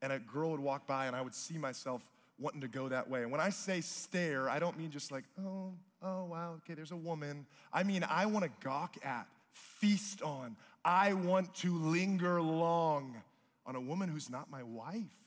And 0.00 0.12
a 0.12 0.18
girl 0.18 0.50
would 0.50 0.60
walk 0.60 0.86
by 0.86 1.06
and 1.06 1.14
I 1.14 1.22
would 1.22 1.34
see 1.34 1.58
myself 1.58 2.02
wanting 2.38 2.60
to 2.62 2.68
go 2.68 2.88
that 2.88 3.08
way. 3.08 3.22
And 3.22 3.30
when 3.30 3.40
I 3.40 3.50
say 3.50 3.80
stare, 3.80 4.48
I 4.48 4.58
don't 4.58 4.76
mean 4.76 4.90
just 4.90 5.12
like, 5.12 5.24
oh, 5.40 5.72
oh, 6.02 6.24
wow, 6.24 6.54
okay, 6.58 6.74
there's 6.74 6.90
a 6.90 6.96
woman. 6.96 7.46
I 7.72 7.84
mean, 7.84 8.04
I 8.08 8.26
want 8.26 8.44
to 8.44 8.50
gawk 8.64 8.96
at, 9.04 9.26
feast 9.52 10.22
on. 10.22 10.56
I 10.84 11.12
want 11.12 11.54
to 11.56 11.76
linger 11.78 12.40
long 12.42 13.16
on 13.64 13.76
a 13.76 13.80
woman 13.80 14.08
who's 14.08 14.28
not 14.28 14.50
my 14.50 14.64
wife. 14.64 15.21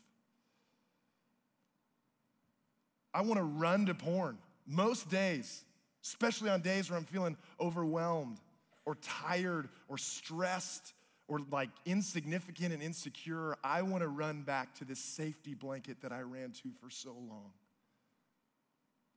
I 3.16 3.22
want 3.22 3.38
to 3.38 3.44
run 3.44 3.86
to 3.86 3.96
porn 3.96 4.38
most 4.68 5.10
days, 5.10 5.64
especially 6.04 6.50
on 6.50 6.60
days 6.60 6.90
where 6.90 7.00
I'm 7.00 7.06
feeling 7.06 7.38
overwhelmed 7.62 8.40
or 8.86 8.96
tired 8.96 9.70
or 9.88 9.98
stressed 9.98 10.94
or 11.30 11.40
like 11.50 11.70
insignificant 11.86 12.74
and 12.74 12.84
insecure. 12.84 13.56
I 13.64 13.84
want 13.84 14.04
to 14.04 14.10
run 14.10 14.42
back 14.42 14.76
to 14.76 14.86
this 14.86 15.00
safety 15.00 15.54
blanket 15.54 16.02
that 16.02 16.12
I 16.12 16.22
ran 16.22 16.52
to 16.52 16.72
for 16.82 16.90
so 16.90 17.14
long. 17.14 17.54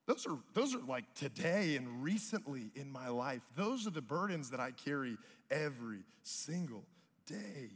Those 0.07 0.27
are, 0.27 0.39
those 0.55 0.77
are 0.77 0.83
like 0.87 1.13
today 1.15 1.75
and 1.75 2.03
recently 2.03 2.71
in 2.77 2.91
my 2.91 3.09
life. 3.09 3.43
Those 3.57 3.85
are 3.89 3.91
the 3.91 4.01
burdens 4.01 4.51
that 4.51 4.61
I 4.61 4.71
carry 4.71 5.19
every 5.51 6.05
single 6.23 6.85
day. 7.27 7.73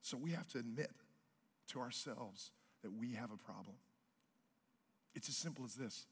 So 0.00 0.16
we 0.16 0.32
have 0.32 0.48
to 0.48 0.58
admit 0.58 0.90
to 1.68 1.78
ourselves 1.78 2.50
that 2.82 2.92
we 2.92 3.12
have 3.12 3.30
a 3.30 3.36
problem. 3.36 3.76
It's 5.14 5.28
as 5.28 5.36
simple 5.36 5.64
as 5.64 5.74
this 5.74 6.06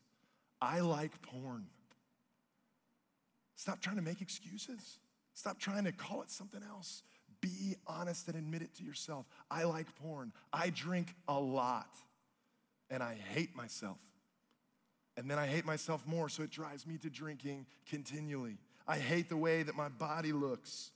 I 0.61 0.81
like 0.81 1.21
porn. 1.23 1.67
Stop 3.57 3.81
trying 3.81 3.97
to 3.97 4.03
make 4.03 4.21
excuses. 4.23 4.99
Stop 5.35 5.59
trying 5.59 5.85
to 5.85 5.93
call 5.93 6.23
it 6.23 6.31
something 6.31 6.63
else. 6.69 7.03
Be 7.41 7.77
honest 7.87 8.29
and 8.29 8.37
admit 8.37 8.63
it 8.63 8.75
to 8.77 8.85
yourself. 8.85 9.27
I 9.51 9.65
like 9.65 9.87
porn. 9.97 10.33
I 10.53 10.71
drink 10.71 11.15
a 11.29 11.39
lot 11.39 11.95
and 12.91 13.03
I 13.03 13.17
hate 13.33 13.55
myself. 13.55 13.99
And 15.17 15.31
then 15.31 15.39
I 15.39 15.47
hate 15.47 15.65
myself 15.65 16.07
more, 16.07 16.29
so 16.29 16.43
it 16.43 16.51
drives 16.51 16.87
me 16.87 16.97
to 16.99 17.11
drinking 17.11 17.67
continually. 17.89 18.57
I 18.87 18.99
hate 18.99 19.29
the 19.29 19.37
way 19.37 19.63
that 19.63 19.75
my 19.75 19.89
body 19.89 20.33
looks. 20.33 20.91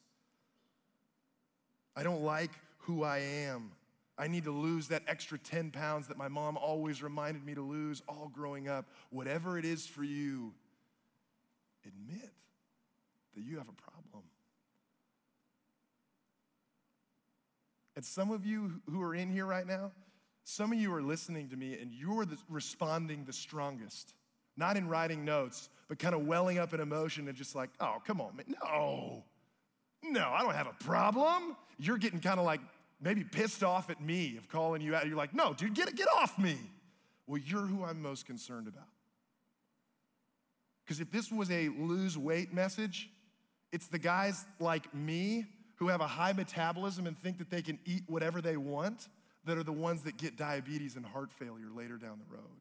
I 1.97 2.03
don't 2.03 2.23
like 2.23 2.51
who 2.79 3.05
I 3.05 3.19
am. 3.19 3.73
I 4.17 4.29
need 4.29 4.45
to 4.45 4.53
lose 4.53 4.89
that 4.89 5.03
extra 5.09 5.39
10 5.39 5.73
pounds 5.73 6.07
that 6.09 6.17
my 6.17 6.29
mom 6.29 6.57
always 6.57 7.03
reminded 7.03 7.45
me 7.45 7.55
to 7.55 7.63
lose 7.63 8.03
all 8.09 8.31
growing 8.33 8.69
up. 8.69 8.87
Whatever 9.11 9.59
it 9.59 9.65
is 9.65 9.87
for 9.87 10.05
you, 10.05 10.53
admit 11.85 12.31
that 13.35 13.43
you 13.43 13.59
have 13.59 13.69
a 13.69 13.91
problem. 13.91 14.23
And 17.97 18.05
some 18.05 18.31
of 18.31 18.47
you 18.47 18.81
who 18.91 19.03
are 19.03 19.15
in 19.15 19.31
here 19.31 19.47
right 19.47 19.67
now, 19.67 19.93
some 20.45 20.73
of 20.73 20.79
you 20.79 20.93
are 20.95 21.03
listening 21.03 21.49
to 21.49 21.57
me 21.57 21.79
and 21.81 21.93
you're 21.93 22.25
the, 22.25 22.37
responding 22.49 23.25
the 23.25 23.33
strongest. 23.33 24.15
Not 24.57 24.77
in 24.77 24.89
writing 24.89 25.25
notes, 25.25 25.69
but 25.89 25.99
kind 25.99 26.15
of 26.15 26.27
welling 26.27 26.59
up 26.59 26.73
in 26.75 26.81
emotion 26.81 27.29
and 27.29 27.37
just 27.37 27.55
like, 27.55 27.71
oh, 27.81 27.97
come 28.07 28.21
on, 28.21 28.37
man. 28.37 28.47
No, 28.63 29.25
no, 30.05 30.31
I 30.33 30.43
don't 30.43 30.55
have 30.55 30.69
a 30.69 30.85
problem. 30.85 31.57
You're 31.79 31.99
getting 31.99 32.21
kind 32.21 32.39
of 32.39 32.47
like 32.47 32.61
maybe 33.05 33.23
pissed 33.23 33.63
off 33.63 33.91
at 33.91 34.01
me 34.01 34.37
of 34.39 34.49
calling 34.49 34.81
you 34.81 34.97
out. 34.97 35.07
You're 35.07 35.17
like, 35.17 35.35
no, 35.35 35.53
dude, 35.53 35.75
get, 35.75 35.95
get 35.95 36.09
off 36.17 36.39
me. 36.39 36.57
Well, 37.27 37.41
you're 37.45 37.67
who 37.67 37.85
I'm 37.85 38.01
most 38.01 38.27
concerned 38.27 38.67
about. 38.67 38.89
Because 40.85 41.01
if 41.01 41.11
this 41.11 41.31
was 41.31 41.51
a 41.51 41.69
lose 41.69 42.17
weight 42.19 42.53
message, 42.53 43.11
it's 43.73 43.87
the 43.87 43.99
guys 43.99 44.45
like 44.59 44.93
me 44.95 45.47
who 45.77 45.89
have 45.89 46.01
a 46.01 46.07
high 46.07 46.33
metabolism 46.33 47.07
and 47.07 47.19
think 47.19 47.39
that 47.39 47.51
they 47.51 47.63
can 47.63 47.79
eat 47.85 48.05
whatever 48.07 48.41
they 48.41 48.57
want 48.57 49.09
that 49.45 49.59
are 49.59 49.63
the 49.63 49.73
ones 49.73 50.03
that 50.03 50.17
get 50.17 50.37
diabetes 50.37 50.97
and 50.97 51.05
heart 51.05 51.31
failure 51.33 51.69
later 51.75 51.97
down 51.97 52.19
the 52.19 52.35
road. 52.35 52.61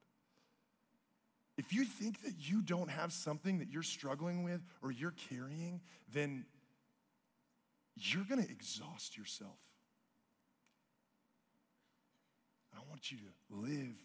If 1.58 1.72
you 1.72 1.86
think 1.86 2.22
that 2.24 2.34
you 2.38 2.62
don't 2.62 2.90
have 2.90 3.14
something 3.14 3.60
that 3.60 3.70
you're 3.70 3.84
struggling 3.84 4.44
with 4.44 4.62
or 4.82 4.92
you're 4.92 5.14
carrying, 5.30 5.82
then 6.12 6.46
you're 7.96 8.26
gonna 8.28 8.42
exhaust 8.50 9.18
yourself. 9.18 9.60
I 12.76 12.82
want 12.90 13.12
you 13.12 13.18
to 13.18 13.56
live 13.56 13.96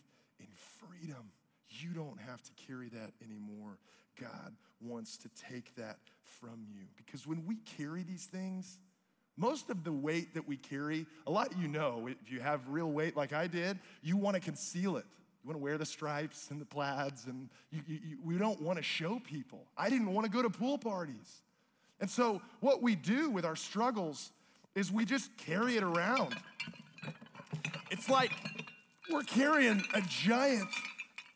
in 0.41 0.47
freedom. 0.79 1.31
You 1.69 1.91
don't 1.91 2.21
have 2.21 2.43
to 2.43 2.51
carry 2.67 2.89
that 2.91 3.13
anymore. 3.25 3.79
God 4.21 4.55
wants 4.81 5.17
to 5.19 5.29
take 5.51 5.75
that 5.77 5.99
from 6.41 6.67
you. 6.73 6.83
Because 6.97 7.27
when 7.27 7.45
we 7.47 7.57
carry 7.79 8.03
these 8.03 8.27
things, 8.27 8.79
most 9.37 9.71
of 9.71 9.85
the 9.85 9.93
weight 9.93 10.35
that 10.35 10.47
we 10.47 10.57
carry, 10.57 11.07
a 11.27 11.31
lot 11.31 11.53
you 11.59 11.69
know, 11.69 12.09
if 12.09 12.31
you 12.31 12.41
have 12.41 12.61
real 12.69 12.91
weight 12.91 13.17
like 13.17 13.33
I 13.33 13.47
did, 13.47 13.79
you 14.03 14.17
want 14.17 14.35
to 14.35 14.41
conceal 14.41 14.97
it. 14.97 15.05
You 15.45 15.49
want 15.49 15.59
to 15.59 15.63
wear 15.63 15.79
the 15.79 15.87
stripes 15.87 16.51
and 16.51 16.61
the 16.61 16.65
plaids, 16.65 17.27
and 17.27 17.49
you, 17.71 17.81
you, 17.87 17.99
you, 18.05 18.19
we 18.25 18.37
don't 18.37 18.61
want 18.61 18.79
to 18.79 18.83
show 18.83 19.21
people. 19.21 19.65
I 19.77 19.89
didn't 19.89 20.13
want 20.13 20.25
to 20.25 20.31
go 20.31 20.43
to 20.43 20.51
pool 20.51 20.77
parties. 20.77 21.43
And 22.01 22.11
so, 22.11 22.43
what 22.61 22.83
we 22.83 22.97
do 22.97 23.31
with 23.31 23.45
our 23.45 23.57
struggles 23.57 24.33
is 24.75 24.93
we 24.93 25.05
just 25.05 25.37
carry 25.37 25.77
it 25.77 25.83
around. 25.83 26.35
It's 27.99 28.09
like 28.09 28.31
we're 29.11 29.25
carrying 29.25 29.83
a 29.93 30.01
giant 30.03 30.71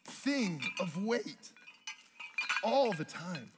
thing 0.05 0.63
of 0.79 0.97
weight 1.05 1.51
all 2.63 2.93
the 2.93 3.05
time. 3.05 3.51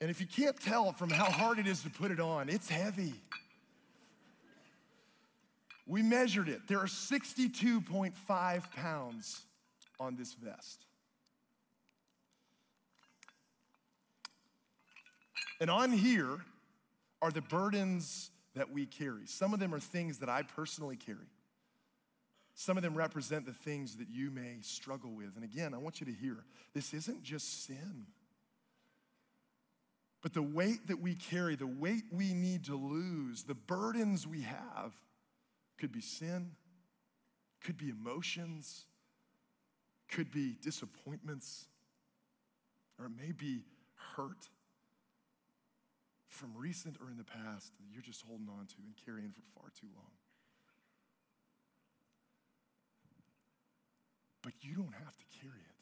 And 0.00 0.10
if 0.10 0.20
you 0.20 0.28
can't 0.28 0.58
tell 0.60 0.92
from 0.92 1.10
how 1.10 1.24
hard 1.24 1.58
it 1.58 1.66
is 1.66 1.82
to 1.82 1.90
put 1.90 2.12
it 2.12 2.20
on, 2.20 2.48
it's 2.48 2.68
heavy. 2.68 3.14
We 5.88 6.02
measured 6.02 6.48
it. 6.48 6.68
There 6.68 6.78
are 6.78 6.86
62.5 6.86 8.72
pounds 8.76 9.42
on 9.98 10.14
this 10.14 10.34
vest. 10.34 10.86
And 15.60 15.68
on 15.68 15.90
here 15.90 16.38
are 17.20 17.32
the 17.32 17.42
burdens 17.42 18.30
that 18.54 18.70
we 18.70 18.86
carry. 18.86 19.26
Some 19.26 19.54
of 19.54 19.60
them 19.60 19.74
are 19.74 19.80
things 19.80 20.18
that 20.18 20.28
I 20.28 20.42
personally 20.42 20.96
carry. 20.96 21.30
Some 22.54 22.76
of 22.76 22.82
them 22.82 22.94
represent 22.94 23.46
the 23.46 23.52
things 23.52 23.96
that 23.96 24.08
you 24.10 24.30
may 24.30 24.58
struggle 24.60 25.10
with. 25.10 25.36
And 25.36 25.44
again, 25.44 25.72
I 25.72 25.78
want 25.78 26.00
you 26.00 26.06
to 26.06 26.12
hear 26.12 26.44
this 26.74 26.92
isn't 26.92 27.22
just 27.22 27.64
sin. 27.64 28.06
But 30.22 30.34
the 30.34 30.42
weight 30.42 30.86
that 30.86 31.00
we 31.00 31.14
carry, 31.14 31.56
the 31.56 31.66
weight 31.66 32.04
we 32.12 32.32
need 32.32 32.64
to 32.66 32.76
lose, 32.76 33.42
the 33.42 33.54
burdens 33.54 34.26
we 34.26 34.42
have 34.42 34.92
could 35.78 35.90
be 35.90 36.00
sin, 36.00 36.52
could 37.64 37.76
be 37.76 37.88
emotions, 37.88 38.84
could 40.08 40.30
be 40.30 40.56
disappointments, 40.62 41.66
or 42.98 43.06
it 43.06 43.12
may 43.18 43.32
be 43.32 43.64
hurt 44.16 44.48
from 46.32 46.52
recent 46.56 46.96
or 47.00 47.10
in 47.10 47.16
the 47.16 47.24
past 47.24 47.72
that 47.78 47.84
you're 47.92 48.02
just 48.02 48.22
holding 48.26 48.48
on 48.48 48.66
to 48.66 48.74
and 48.84 48.94
carrying 49.04 49.30
for 49.30 49.42
far 49.54 49.70
too 49.78 49.86
long. 49.94 50.10
But 54.42 54.52
you 54.60 54.74
don't 54.74 54.94
have 54.94 55.16
to 55.16 55.24
carry 55.40 55.60
it. 55.60 55.76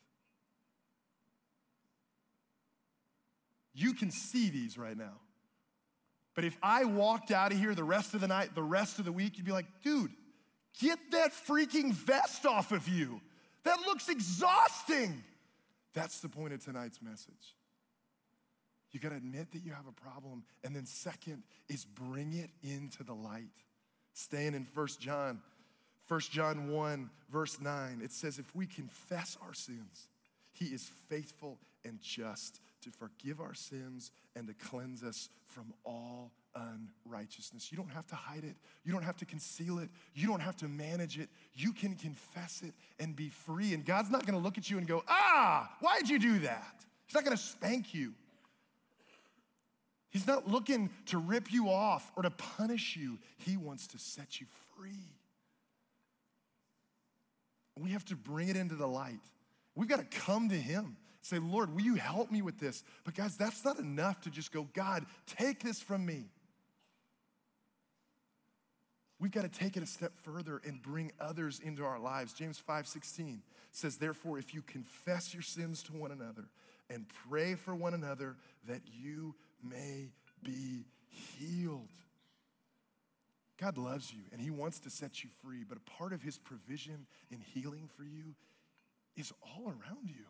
You 3.72 3.94
can 3.94 4.10
see 4.10 4.50
these 4.50 4.76
right 4.76 4.96
now. 4.96 5.18
But 6.34 6.44
if 6.44 6.56
I 6.62 6.84
walked 6.84 7.30
out 7.30 7.52
of 7.52 7.58
here 7.58 7.74
the 7.74 7.84
rest 7.84 8.14
of 8.14 8.20
the 8.20 8.28
night, 8.28 8.54
the 8.54 8.62
rest 8.62 8.98
of 8.98 9.04
the 9.04 9.12
week, 9.12 9.38
you'd 9.38 9.46
be 9.46 9.52
like, 9.52 9.66
dude, 9.82 10.10
Get 10.78 10.98
that 11.10 11.32
freaking 11.32 11.92
vest 11.92 12.46
off 12.46 12.72
of 12.72 12.88
you. 12.88 13.20
That 13.64 13.80
looks 13.80 14.08
exhausting. 14.08 15.22
That's 15.92 16.20
the 16.20 16.28
point 16.28 16.54
of 16.54 16.64
tonight's 16.64 17.02
message. 17.02 17.56
You 18.92 19.00
got 19.00 19.10
to 19.10 19.16
admit 19.16 19.52
that 19.52 19.64
you 19.64 19.72
have 19.72 19.86
a 19.86 19.92
problem. 19.92 20.44
And 20.64 20.74
then, 20.74 20.86
second, 20.86 21.42
is 21.68 21.84
bring 21.84 22.32
it 22.34 22.50
into 22.62 23.04
the 23.04 23.14
light. 23.14 23.50
Staying 24.12 24.54
in 24.54 24.64
First 24.64 25.00
John, 25.00 25.40
First 26.06 26.32
John 26.32 26.70
1, 26.70 27.08
verse 27.30 27.60
9, 27.60 28.00
it 28.02 28.12
says, 28.12 28.38
If 28.38 28.54
we 28.54 28.66
confess 28.66 29.38
our 29.46 29.54
sins, 29.54 30.08
he 30.52 30.66
is 30.66 30.90
faithful 31.08 31.58
and 31.84 32.00
just 32.00 32.60
to 32.82 32.90
forgive 32.90 33.40
our 33.40 33.54
sins 33.54 34.10
and 34.34 34.46
to 34.48 34.54
cleanse 34.54 35.02
us 35.02 35.28
from 35.44 35.72
all 35.84 36.32
unrighteousness. 36.54 37.70
You 37.70 37.78
don't 37.78 37.90
have 37.90 38.06
to 38.08 38.14
hide 38.14 38.44
it. 38.44 38.56
You 38.84 38.92
don't 38.92 39.02
have 39.02 39.16
to 39.18 39.24
conceal 39.24 39.78
it. 39.78 39.88
You 40.14 40.26
don't 40.26 40.40
have 40.40 40.56
to 40.56 40.68
manage 40.68 41.18
it. 41.18 41.28
You 41.54 41.72
can 41.72 41.94
confess 41.94 42.62
it 42.64 42.72
and 42.98 43.14
be 43.14 43.28
free. 43.28 43.74
And 43.74 43.84
God's 43.84 44.10
not 44.10 44.26
going 44.26 44.36
to 44.36 44.42
look 44.42 44.58
at 44.58 44.70
you 44.70 44.78
and 44.78 44.86
go, 44.86 45.04
ah, 45.08 45.70
why'd 45.80 46.08
you 46.08 46.18
do 46.18 46.40
that? 46.40 46.84
He's 47.06 47.14
not 47.14 47.24
going 47.24 47.36
to 47.36 47.42
spank 47.42 47.94
you. 47.94 48.14
He's 50.10 50.26
not 50.26 50.48
looking 50.48 50.90
to 51.06 51.18
rip 51.18 51.52
you 51.52 51.68
off 51.68 52.10
or 52.16 52.24
to 52.24 52.30
punish 52.30 52.96
you. 52.96 53.18
He 53.38 53.56
wants 53.56 53.86
to 53.88 53.98
set 53.98 54.40
you 54.40 54.46
free. 54.76 55.14
We 57.78 57.90
have 57.90 58.04
to 58.06 58.16
bring 58.16 58.48
it 58.48 58.56
into 58.56 58.74
the 58.74 58.88
light. 58.88 59.20
We've 59.74 59.88
got 59.88 59.98
to 60.00 60.18
come 60.18 60.48
to 60.48 60.56
Him. 60.56 60.96
Say, 61.22 61.38
Lord, 61.38 61.74
will 61.74 61.82
you 61.82 61.94
help 61.94 62.30
me 62.30 62.42
with 62.42 62.58
this? 62.58 62.82
But 63.04 63.14
guys, 63.14 63.36
that's 63.36 63.64
not 63.64 63.78
enough 63.78 64.20
to 64.22 64.30
just 64.30 64.52
go, 64.52 64.68
God, 64.74 65.06
take 65.26 65.62
this 65.62 65.80
from 65.80 66.04
me. 66.04 66.24
We've 69.20 69.30
got 69.30 69.42
to 69.42 69.48
take 69.48 69.76
it 69.76 69.82
a 69.82 69.86
step 69.86 70.12
further 70.22 70.62
and 70.64 70.80
bring 70.80 71.12
others 71.20 71.60
into 71.62 71.84
our 71.84 71.98
lives. 71.98 72.32
James 72.32 72.58
5 72.58 72.86
16 72.86 73.42
says, 73.70 73.96
Therefore, 73.96 74.38
if 74.38 74.54
you 74.54 74.62
confess 74.62 75.34
your 75.34 75.42
sins 75.42 75.82
to 75.84 75.92
one 75.92 76.10
another 76.10 76.48
and 76.88 77.06
pray 77.28 77.54
for 77.54 77.74
one 77.74 77.92
another 77.92 78.36
that 78.66 78.80
you 78.90 79.34
may 79.62 80.10
be 80.42 80.84
healed. 81.08 81.88
God 83.60 83.76
loves 83.76 84.12
you 84.12 84.22
and 84.32 84.40
He 84.40 84.50
wants 84.50 84.80
to 84.80 84.90
set 84.90 85.22
you 85.22 85.30
free, 85.42 85.64
but 85.68 85.78
a 85.78 85.90
part 85.98 86.12
of 86.12 86.22
His 86.22 86.38
provision 86.38 87.06
in 87.30 87.40
healing 87.40 87.88
for 87.96 88.04
you 88.04 88.34
is 89.16 89.32
all 89.42 89.66
around 89.66 90.08
you, 90.08 90.26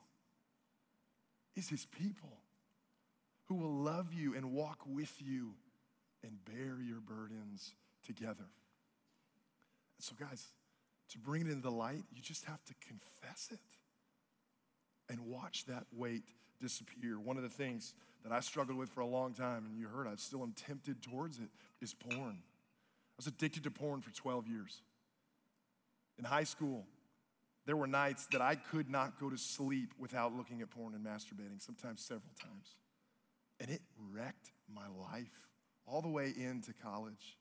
is 1.56 1.68
His 1.68 1.86
people 1.86 2.38
who 3.46 3.54
will 3.56 3.74
love 3.74 4.12
you 4.12 4.34
and 4.34 4.52
walk 4.52 4.78
with 4.86 5.14
you 5.20 5.54
and 6.22 6.44
bear 6.44 6.78
your 6.80 7.00
burdens 7.00 7.74
together. 8.04 8.46
So, 9.98 10.14
guys, 10.18 10.46
to 11.10 11.18
bring 11.18 11.42
it 11.42 11.48
into 11.48 11.62
the 11.62 11.70
light, 11.70 12.04
you 12.12 12.22
just 12.22 12.44
have 12.46 12.64
to 12.64 12.74
confess 12.86 13.48
it 13.52 13.58
and 15.10 15.20
watch 15.26 15.66
that 15.66 15.84
weight 15.92 16.22
disappear. 16.60 17.18
One 17.18 17.36
of 17.36 17.42
the 17.42 17.48
things 17.48 17.94
that 18.22 18.32
I 18.32 18.40
struggled 18.40 18.78
with 18.78 18.90
for 18.90 19.00
a 19.00 19.06
long 19.06 19.34
time, 19.34 19.66
and 19.66 19.76
you 19.76 19.88
heard 19.88 20.06
I 20.06 20.14
still 20.16 20.42
am 20.42 20.52
tempted 20.52 21.02
towards 21.02 21.38
it, 21.38 21.48
is 21.82 21.92
porn. 21.92 22.38
I 22.38 23.16
was 23.16 23.26
addicted 23.26 23.64
to 23.64 23.70
porn 23.70 24.00
for 24.00 24.10
12 24.10 24.46
years. 24.46 24.82
In 26.18 26.24
high 26.24 26.44
school, 26.44 26.86
there 27.66 27.76
were 27.76 27.86
nights 27.86 28.26
that 28.32 28.40
I 28.40 28.54
could 28.54 28.88
not 28.88 29.18
go 29.18 29.28
to 29.28 29.36
sleep 29.36 29.92
without 29.98 30.34
looking 30.34 30.62
at 30.62 30.70
porn 30.70 30.94
and 30.94 31.04
masturbating, 31.04 31.60
sometimes 31.60 32.00
several 32.00 32.32
times. 32.40 32.76
And 33.58 33.70
it 33.70 33.82
wrecked 34.12 34.52
my 34.72 34.86
life 35.12 35.48
all 35.86 36.00
the 36.02 36.08
way 36.08 36.32
into 36.36 36.72
college. 36.82 37.36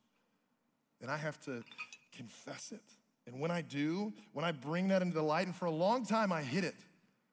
And 1.01 1.09
I 1.09 1.17
have 1.17 1.39
to 1.41 1.63
confess 2.11 2.71
it. 2.71 2.81
And 3.27 3.39
when 3.39 3.51
I 3.51 3.61
do, 3.61 4.11
when 4.33 4.43
I 4.43 4.51
bring 4.51 4.87
that 4.89 5.01
into 5.01 5.13
the 5.15 5.23
light, 5.23 5.45
and 5.45 5.55
for 5.55 5.65
a 5.65 5.71
long 5.71 6.05
time 6.05 6.31
I 6.31 6.41
hid 6.41 6.63
it. 6.63 6.75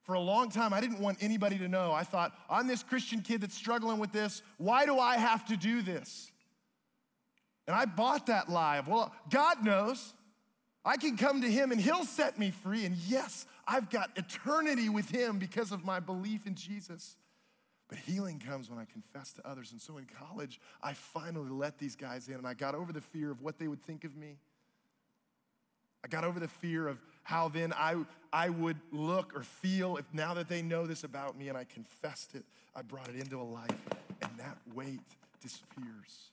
For 0.06 0.14
a 0.14 0.20
long 0.20 0.50
time, 0.50 0.72
I 0.72 0.80
didn't 0.80 1.00
want 1.00 1.18
anybody 1.20 1.58
to 1.58 1.66
know. 1.66 1.92
I 1.92 2.04
thought, 2.04 2.32
I'm 2.48 2.68
this 2.68 2.84
Christian 2.84 3.22
kid 3.22 3.40
that's 3.40 3.56
struggling 3.56 3.98
with 3.98 4.12
this. 4.12 4.40
Why 4.56 4.86
do 4.86 5.00
I 5.00 5.16
have 5.16 5.44
to 5.46 5.56
do 5.56 5.82
this? 5.82 6.30
And 7.66 7.74
I 7.74 7.86
bought 7.86 8.26
that 8.26 8.48
lie 8.48 8.78
of, 8.78 8.86
well, 8.86 9.12
God 9.30 9.64
knows. 9.64 10.14
I 10.84 10.96
can 10.96 11.16
come 11.16 11.42
to 11.42 11.50
Him 11.50 11.72
and 11.72 11.80
He'll 11.80 12.04
set 12.04 12.38
me 12.38 12.52
free. 12.52 12.84
And 12.84 12.94
yes, 13.08 13.46
I've 13.66 13.90
got 13.90 14.10
eternity 14.14 14.88
with 14.88 15.10
Him 15.10 15.40
because 15.40 15.72
of 15.72 15.84
my 15.84 15.98
belief 15.98 16.46
in 16.46 16.54
Jesus. 16.54 17.16
But 17.88 17.98
healing 17.98 18.38
comes 18.38 18.70
when 18.70 18.78
I 18.78 18.84
confess 18.84 19.32
to 19.32 19.48
others. 19.48 19.72
And 19.72 19.80
so 19.80 19.96
in 19.96 20.06
college, 20.06 20.60
I 20.80 20.92
finally 20.92 21.50
let 21.50 21.78
these 21.78 21.96
guys 21.96 22.28
in 22.28 22.34
and 22.34 22.46
I 22.46 22.54
got 22.54 22.76
over 22.76 22.92
the 22.92 23.00
fear 23.00 23.32
of 23.32 23.42
what 23.42 23.58
they 23.58 23.66
would 23.66 23.82
think 23.82 24.04
of 24.04 24.16
me. 24.16 24.38
I 26.06 26.08
got 26.08 26.22
over 26.22 26.38
the 26.38 26.46
fear 26.46 26.86
of 26.86 27.02
how 27.24 27.48
then 27.48 27.72
I, 27.72 27.96
I 28.32 28.48
would 28.48 28.76
look 28.92 29.34
or 29.34 29.42
feel 29.42 29.96
if 29.96 30.04
now 30.12 30.34
that 30.34 30.48
they 30.48 30.62
know 30.62 30.86
this 30.86 31.02
about 31.02 31.36
me 31.36 31.48
and 31.48 31.58
I 31.58 31.64
confessed 31.64 32.36
it, 32.36 32.44
I 32.76 32.82
brought 32.82 33.08
it 33.08 33.16
into 33.16 33.40
a 33.40 33.42
light 33.42 33.74
and 34.22 34.30
that 34.38 34.56
weight 34.72 35.00
disappears. 35.42 36.30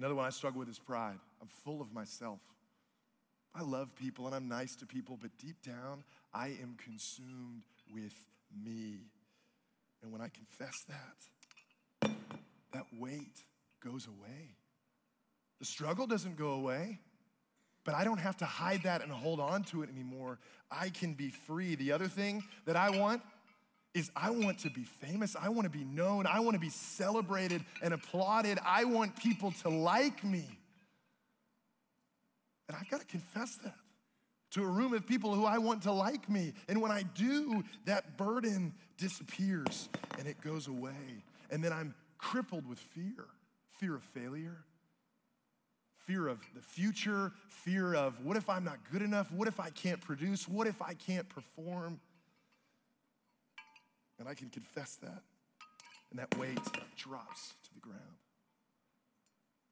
Another 0.00 0.16
one 0.16 0.26
I 0.26 0.30
struggle 0.30 0.58
with 0.58 0.68
is 0.68 0.80
pride. 0.80 1.20
I'm 1.40 1.46
full 1.64 1.80
of 1.80 1.92
myself. 1.92 2.40
I 3.54 3.62
love 3.62 3.94
people 3.94 4.26
and 4.26 4.34
I'm 4.34 4.48
nice 4.48 4.74
to 4.76 4.86
people, 4.86 5.16
but 5.22 5.30
deep 5.38 5.62
down, 5.62 6.02
I 6.34 6.48
am 6.48 6.76
consumed 6.84 7.62
with 7.94 8.16
me. 8.64 8.96
And 10.02 10.10
when 10.10 10.20
I 10.20 10.26
confess 10.28 10.84
that, 10.88 12.10
that 12.72 12.86
weight 12.98 13.44
goes 13.80 14.08
away. 14.08 14.56
The 15.60 15.66
struggle 15.66 16.08
doesn't 16.08 16.36
go 16.36 16.54
away. 16.54 16.98
But 17.84 17.94
I 17.94 18.04
don't 18.04 18.18
have 18.18 18.36
to 18.38 18.44
hide 18.44 18.82
that 18.82 19.02
and 19.02 19.10
hold 19.10 19.40
on 19.40 19.64
to 19.64 19.82
it 19.82 19.90
anymore. 19.90 20.38
I 20.70 20.90
can 20.90 21.14
be 21.14 21.30
free. 21.30 21.74
The 21.74 21.92
other 21.92 22.08
thing 22.08 22.44
that 22.66 22.76
I 22.76 22.90
want 22.90 23.22
is 23.94 24.10
I 24.14 24.30
want 24.30 24.60
to 24.60 24.70
be 24.70 24.84
famous. 24.84 25.34
I 25.34 25.48
want 25.48 25.64
to 25.64 25.76
be 25.76 25.84
known. 25.84 26.26
I 26.26 26.40
want 26.40 26.54
to 26.54 26.60
be 26.60 26.68
celebrated 26.68 27.64
and 27.82 27.94
applauded. 27.94 28.58
I 28.64 28.84
want 28.84 29.16
people 29.16 29.52
to 29.62 29.68
like 29.68 30.22
me. 30.22 30.46
And 32.68 32.76
I've 32.78 32.88
got 32.88 33.00
to 33.00 33.06
confess 33.06 33.56
that 33.64 33.74
to 34.52 34.62
a 34.62 34.66
room 34.66 34.92
of 34.92 35.06
people 35.06 35.34
who 35.34 35.44
I 35.44 35.58
want 35.58 35.82
to 35.84 35.92
like 35.92 36.28
me. 36.28 36.52
And 36.68 36.80
when 36.80 36.92
I 36.92 37.02
do, 37.02 37.64
that 37.86 38.16
burden 38.16 38.74
disappears 38.96 39.88
and 40.18 40.28
it 40.28 40.40
goes 40.40 40.68
away. 40.68 41.24
And 41.50 41.64
then 41.64 41.72
I'm 41.72 41.94
crippled 42.18 42.68
with 42.68 42.78
fear 42.78 43.26
fear 43.80 43.96
of 43.96 44.02
failure, 44.02 44.58
fear 46.10 46.26
of 46.26 46.40
the 46.56 46.60
future, 46.60 47.30
fear 47.48 47.94
of 47.94 48.24
what 48.24 48.36
if 48.36 48.48
I'm 48.48 48.64
not 48.64 48.78
good 48.90 49.00
enough? 49.00 49.30
What 49.30 49.46
if 49.46 49.60
I 49.60 49.70
can't 49.70 50.00
produce? 50.00 50.48
What 50.48 50.66
if 50.66 50.82
I 50.82 50.94
can't 50.94 51.28
perform? 51.28 52.00
And 54.18 54.28
I 54.28 54.34
can 54.34 54.48
confess 54.48 54.96
that. 55.02 55.22
And 56.10 56.18
that 56.18 56.36
weight 56.36 56.58
drops 56.96 57.54
to 57.62 57.74
the 57.74 57.80
ground. 57.80 58.00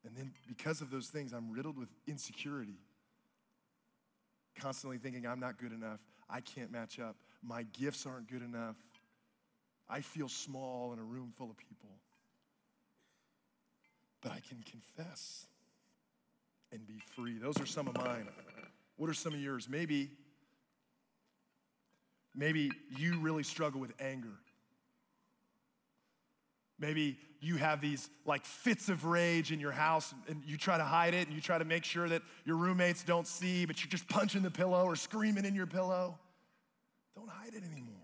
And 0.07 0.17
then 0.17 0.31
because 0.47 0.81
of 0.81 0.93
those 0.93 1.09
things, 1.09 1.33
I'm 1.33 1.51
riddled 1.51 1.77
with 1.77 1.89
insecurity. 2.07 2.79
Constantly 4.61 4.99
thinking 4.99 5.27
I'm 5.27 5.41
not 5.41 5.59
good 5.59 5.73
enough. 5.73 5.99
I 6.31 6.41
can't 6.41 6.71
match 6.71 7.01
up. 7.01 7.17
My 7.43 7.65
gifts 7.65 8.07
aren't 8.07 8.31
good 8.31 8.43
enough. 8.43 8.77
I 9.89 10.03
feel 10.03 10.29
small 10.29 10.93
in 10.93 11.01
a 11.01 11.05
room 11.05 11.33
full 11.37 11.51
of 11.51 11.57
people. 11.57 11.91
But 14.23 14.31
I 14.31 14.41
can 14.49 14.63
confess 14.63 15.49
and 16.73 16.87
be 16.87 17.01
free. 17.15 17.39
Those 17.39 17.61
are 17.61 17.67
some 17.67 17.89
of 17.89 17.97
mine. 17.97 18.29
What 18.97 19.09
are 19.09 19.15
some 19.15 19.33
of 19.33 19.41
yours? 19.41 19.69
Maybe, 19.69 20.11
maybe 22.35 22.71
you 22.97 23.19
really 23.21 23.43
struggle 23.43 23.81
with 23.81 23.93
anger. 24.01 24.35
Maybe 26.81 27.19
you 27.41 27.57
have 27.57 27.81
these 27.81 28.09
like 28.25 28.45
fits 28.45 28.89
of 28.89 29.05
rage 29.05 29.53
in 29.53 29.61
your 29.61 29.73
house 29.73 30.15
and 30.29 30.43
you 30.45 30.57
try 30.57 30.77
to 30.79 30.85
hide 30.85 31.15
it 31.15 31.27
and 31.27 31.35
you 31.35 31.41
try 31.41 31.59
to 31.59 31.65
make 31.65 31.85
sure 31.85 32.09
that 32.09 32.23
your 32.45 32.57
roommates 32.57 33.03
don't 33.03 33.27
see, 33.27 33.65
but 33.65 33.83
you're 33.83 33.91
just 33.91 34.09
punching 34.09 34.43
the 34.43 34.51
pillow 34.51 34.85
or 34.85 34.97
screaming 34.97 35.45
in 35.45 35.55
your 35.55 35.67
pillow. 35.67 36.19
Don't 37.17 37.29
hide 37.29 37.55
it 37.55 37.63
anymore. 37.73 37.95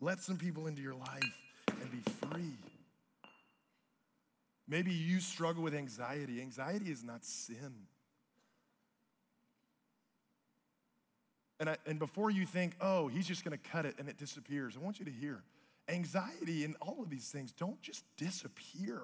Let 0.00 0.20
some 0.20 0.36
people 0.36 0.66
into 0.66 0.82
your 0.82 0.94
life 0.94 1.22
and 1.68 1.90
be 1.90 2.02
free. 2.26 2.52
Maybe 4.68 4.92
you 4.92 5.20
struggle 5.20 5.62
with 5.62 5.74
anxiety. 5.74 6.40
Anxiety 6.40 6.90
is 6.90 7.04
not 7.04 7.24
sin. 7.24 7.72
And, 11.58 11.70
I, 11.70 11.76
and 11.86 11.98
before 11.98 12.30
you 12.30 12.44
think, 12.44 12.74
oh, 12.80 13.08
he's 13.08 13.26
just 13.26 13.44
gonna 13.44 13.56
cut 13.58 13.86
it 13.86 13.94
and 13.98 14.08
it 14.08 14.18
disappears, 14.18 14.76
I 14.76 14.84
want 14.84 14.98
you 14.98 15.04
to 15.04 15.10
hear 15.10 15.42
anxiety 15.88 16.64
and 16.64 16.74
all 16.80 16.98
of 17.00 17.10
these 17.10 17.28
things 17.28 17.52
don't 17.52 17.80
just 17.80 18.04
disappear, 18.16 19.02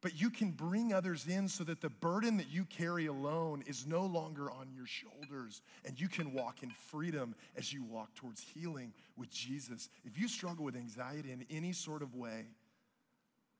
but 0.00 0.20
you 0.20 0.30
can 0.30 0.50
bring 0.50 0.92
others 0.92 1.26
in 1.26 1.48
so 1.48 1.64
that 1.64 1.80
the 1.80 1.90
burden 1.90 2.36
that 2.36 2.48
you 2.48 2.64
carry 2.64 3.06
alone 3.06 3.64
is 3.66 3.86
no 3.86 4.06
longer 4.06 4.50
on 4.50 4.68
your 4.74 4.86
shoulders 4.86 5.62
and 5.84 6.00
you 6.00 6.08
can 6.08 6.32
walk 6.32 6.62
in 6.62 6.70
freedom 6.70 7.34
as 7.56 7.72
you 7.72 7.82
walk 7.82 8.14
towards 8.14 8.40
healing 8.40 8.92
with 9.16 9.30
Jesus. 9.30 9.88
If 10.04 10.18
you 10.18 10.28
struggle 10.28 10.64
with 10.64 10.76
anxiety 10.76 11.32
in 11.32 11.44
any 11.50 11.72
sort 11.72 12.02
of 12.02 12.14
way, 12.14 12.46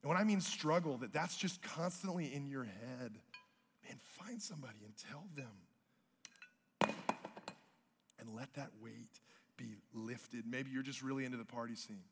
and 0.05 0.11
when 0.11 0.19
I 0.19 0.25
mean 0.25 0.43
struggle, 0.43 0.99
that 0.99 1.15
that's 1.15 1.35
just 1.35 1.63
constantly 1.63 2.27
in 2.35 2.47
your 2.47 2.65
head, 2.65 3.01
man, 3.01 3.11
and 3.89 3.99
find 4.03 4.41
somebody 4.41 4.77
and 4.85 4.93
tell 5.11 5.25
them. 5.35 6.95
And 8.21 8.29
let 8.37 8.53
that 8.55 8.69
weight 8.83 9.21
be 9.57 9.77
lifted. 9.95 10.45
Maybe 10.47 10.71
you're 10.71 10.83
just 10.83 11.03
really 11.03 11.25
into 11.25 11.39
the 11.39 11.45
party 11.47 11.75
scene 11.75 12.05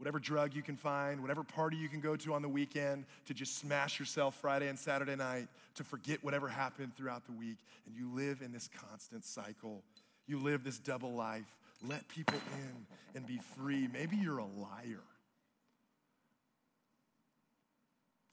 whatever 0.00 0.18
drug 0.18 0.54
you 0.54 0.62
can 0.62 0.76
find, 0.76 1.20
whatever 1.20 1.42
party 1.44 1.76
you 1.76 1.86
can 1.86 2.00
go 2.00 2.16
to 2.16 2.32
on 2.32 2.40
the 2.40 2.48
weekend, 2.48 3.04
to 3.26 3.34
just 3.34 3.58
smash 3.58 4.00
yourself 4.00 4.34
Friday 4.40 4.66
and 4.68 4.78
Saturday 4.78 5.14
night, 5.14 5.46
to 5.74 5.84
forget 5.84 6.24
whatever 6.24 6.48
happened 6.48 6.96
throughout 6.96 7.26
the 7.26 7.32
week. 7.32 7.58
And 7.84 7.94
you 7.94 8.10
live 8.14 8.40
in 8.40 8.50
this 8.50 8.70
constant 8.88 9.26
cycle. 9.26 9.82
You 10.26 10.38
live 10.38 10.64
this 10.64 10.78
double 10.78 11.12
life. 11.12 11.44
Let 11.86 12.08
people 12.08 12.40
in 12.56 12.86
and 13.14 13.26
be 13.26 13.40
free. 13.58 13.90
Maybe 13.92 14.16
you're 14.16 14.38
a 14.38 14.46
liar. 14.46 15.02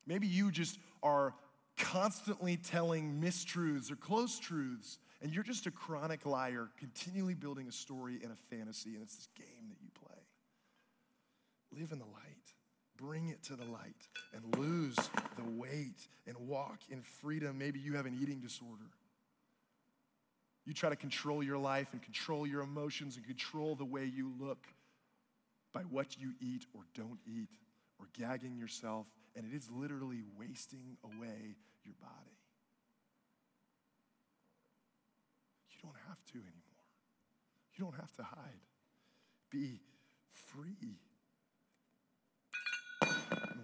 Maybe 0.07 0.25
you 0.25 0.51
just 0.51 0.79
are 1.03 1.35
constantly 1.77 2.57
telling 2.57 3.21
mistruths 3.21 3.91
or 3.91 3.95
close 3.95 4.39
truths, 4.39 4.97
and 5.21 5.31
you're 5.31 5.43
just 5.43 5.67
a 5.67 5.71
chronic 5.71 6.25
liar, 6.25 6.69
continually 6.79 7.35
building 7.35 7.67
a 7.67 7.71
story 7.71 8.19
and 8.23 8.31
a 8.31 8.55
fantasy, 8.55 8.95
and 8.95 9.03
it's 9.03 9.15
this 9.15 9.29
game 9.37 9.69
that 9.69 9.77
you 9.81 9.89
play. 9.93 10.17
Live 11.79 11.91
in 11.91 11.99
the 11.99 12.05
light. 12.05 12.13
Bring 12.97 13.29
it 13.29 13.43
to 13.43 13.55
the 13.55 13.65
light 13.65 14.07
and 14.33 14.57
lose 14.57 14.95
the 14.95 15.43
weight 15.51 16.07
and 16.25 16.35
walk 16.47 16.79
in 16.89 17.03
freedom. 17.03 17.57
Maybe 17.59 17.79
you 17.79 17.93
have 17.93 18.07
an 18.07 18.17
eating 18.19 18.39
disorder. 18.39 18.89
You 20.65 20.73
try 20.73 20.89
to 20.89 20.95
control 20.95 21.43
your 21.43 21.59
life 21.59 21.89
and 21.91 22.01
control 22.01 22.47
your 22.47 22.61
emotions 22.61 23.15
and 23.15 23.25
control 23.25 23.75
the 23.75 23.85
way 23.85 24.05
you 24.05 24.33
look 24.39 24.65
by 25.73 25.81
what 25.81 26.19
you 26.19 26.33
eat 26.41 26.65
or 26.73 26.81
don't 26.95 27.19
eat 27.27 27.49
or 27.99 28.07
gagging 28.17 28.57
yourself, 28.57 29.05
and 29.37 29.45
it 29.45 29.55
is 29.55 29.69
literally 29.71 30.23
wasting 30.37 30.97
away 31.03 31.55
your 31.85 31.95
body. 32.01 32.37
You 35.69 35.77
don't 35.83 35.95
have 36.07 36.17
to 36.31 36.37
anymore. 36.39 36.53
You 37.75 37.85
don't 37.85 37.95
have 37.95 38.13
to 38.15 38.23
hide. 38.23 38.61
Be 39.51 39.79
free 40.49 40.97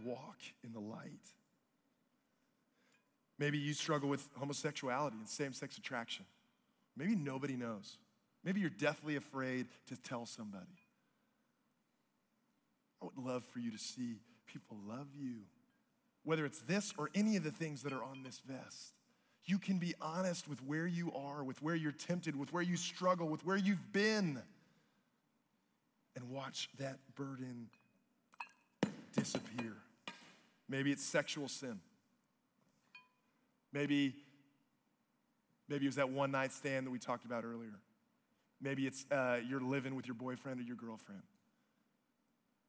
walk 0.04 0.38
in 0.64 0.74
the 0.74 0.80
light. 0.80 1.10
Maybe 3.40 3.58
you 3.58 3.74
struggle 3.74 4.10
with 4.10 4.28
homosexuality 4.38 5.18
and 5.18 5.28
same 5.28 5.54
sex 5.54 5.78
attraction. 5.78 6.26
Maybe 6.96 7.16
nobody 7.16 7.56
knows. 7.56 7.98
Maybe 8.44 8.62
you're 8.62 8.70
deathly 8.70 9.16
afraid 9.16 9.68
to 9.88 9.96
tell 9.98 10.26
somebody. 10.26 10.66
I 13.02 13.06
would 13.06 13.18
love 13.18 13.44
for 13.46 13.60
you 13.60 13.72
to 13.72 13.78
see 13.78 14.18
people 14.46 14.78
love 14.88 15.08
you, 15.18 15.38
whether 16.24 16.46
it's 16.46 16.60
this 16.62 16.94
or 16.98 17.10
any 17.14 17.36
of 17.36 17.44
the 17.44 17.52
things 17.52 17.84
that 17.84 17.94
are 17.94 18.04
on 18.04 18.24
this 18.24 18.42
vest. 18.48 18.94
You 19.46 19.58
can 19.58 19.78
be 19.78 19.94
honest 20.02 20.48
with 20.48 20.64
where 20.66 20.88
you 20.88 21.12
are, 21.14 21.44
with 21.44 21.62
where 21.62 21.76
you're 21.76 21.92
tempted, 21.92 22.36
with 22.36 22.54
where 22.54 22.64
you 22.64 22.78
struggle, 22.78 23.28
with 23.28 23.46
where 23.46 23.58
you've 23.58 23.92
been, 23.92 24.42
and 26.16 26.30
watch 26.30 26.70
that 26.80 26.98
burden 27.16 27.68
disappear. 29.16 29.74
Maybe 30.70 30.92
it's 30.92 31.04
sexual 31.04 31.50
sin. 31.50 31.80
Maybe, 33.74 34.16
maybe 35.68 35.86
it 35.86 35.90
was 35.90 35.96
that 35.96 36.10
one 36.10 36.32
night 36.32 36.54
stand 36.54 36.86
that 36.86 36.92
we 36.92 37.00
talked 37.00 37.26
about 37.26 37.44
earlier. 37.44 37.80
Maybe 38.62 38.88
it's 38.88 39.06
uh, 39.12 39.40
you're 39.48 39.62
living 39.62 39.96
with 39.96 40.08
your 40.08 40.16
boyfriend 40.16 40.60
or 40.60 40.64
your 40.64 40.78
girlfriend. 40.78 41.24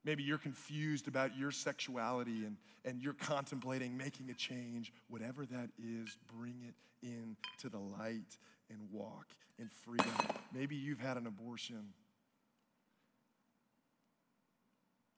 Maybe 0.05 0.23
you're 0.23 0.39
confused 0.39 1.09
about 1.09 1.37
your 1.37 1.51
sexuality 1.51 2.45
and, 2.45 2.57
and 2.85 3.01
you're 3.01 3.15
contemplating 3.15 3.97
making 3.97 4.31
a 4.31 4.35
change. 4.35 4.93
Whatever 5.09 5.47
that 5.47 5.71
is, 5.79 6.17
bring 6.39 6.61
it 6.69 6.75
into 7.03 7.71
the 7.71 7.79
light 7.79 8.39
and 8.69 8.79
walk 8.93 9.27
in 9.59 9.69
freedom. 9.69 10.13
Maybe 10.53 10.77
you've 10.77 11.01
had 11.01 11.17
an 11.17 11.27
abortion 11.27 11.93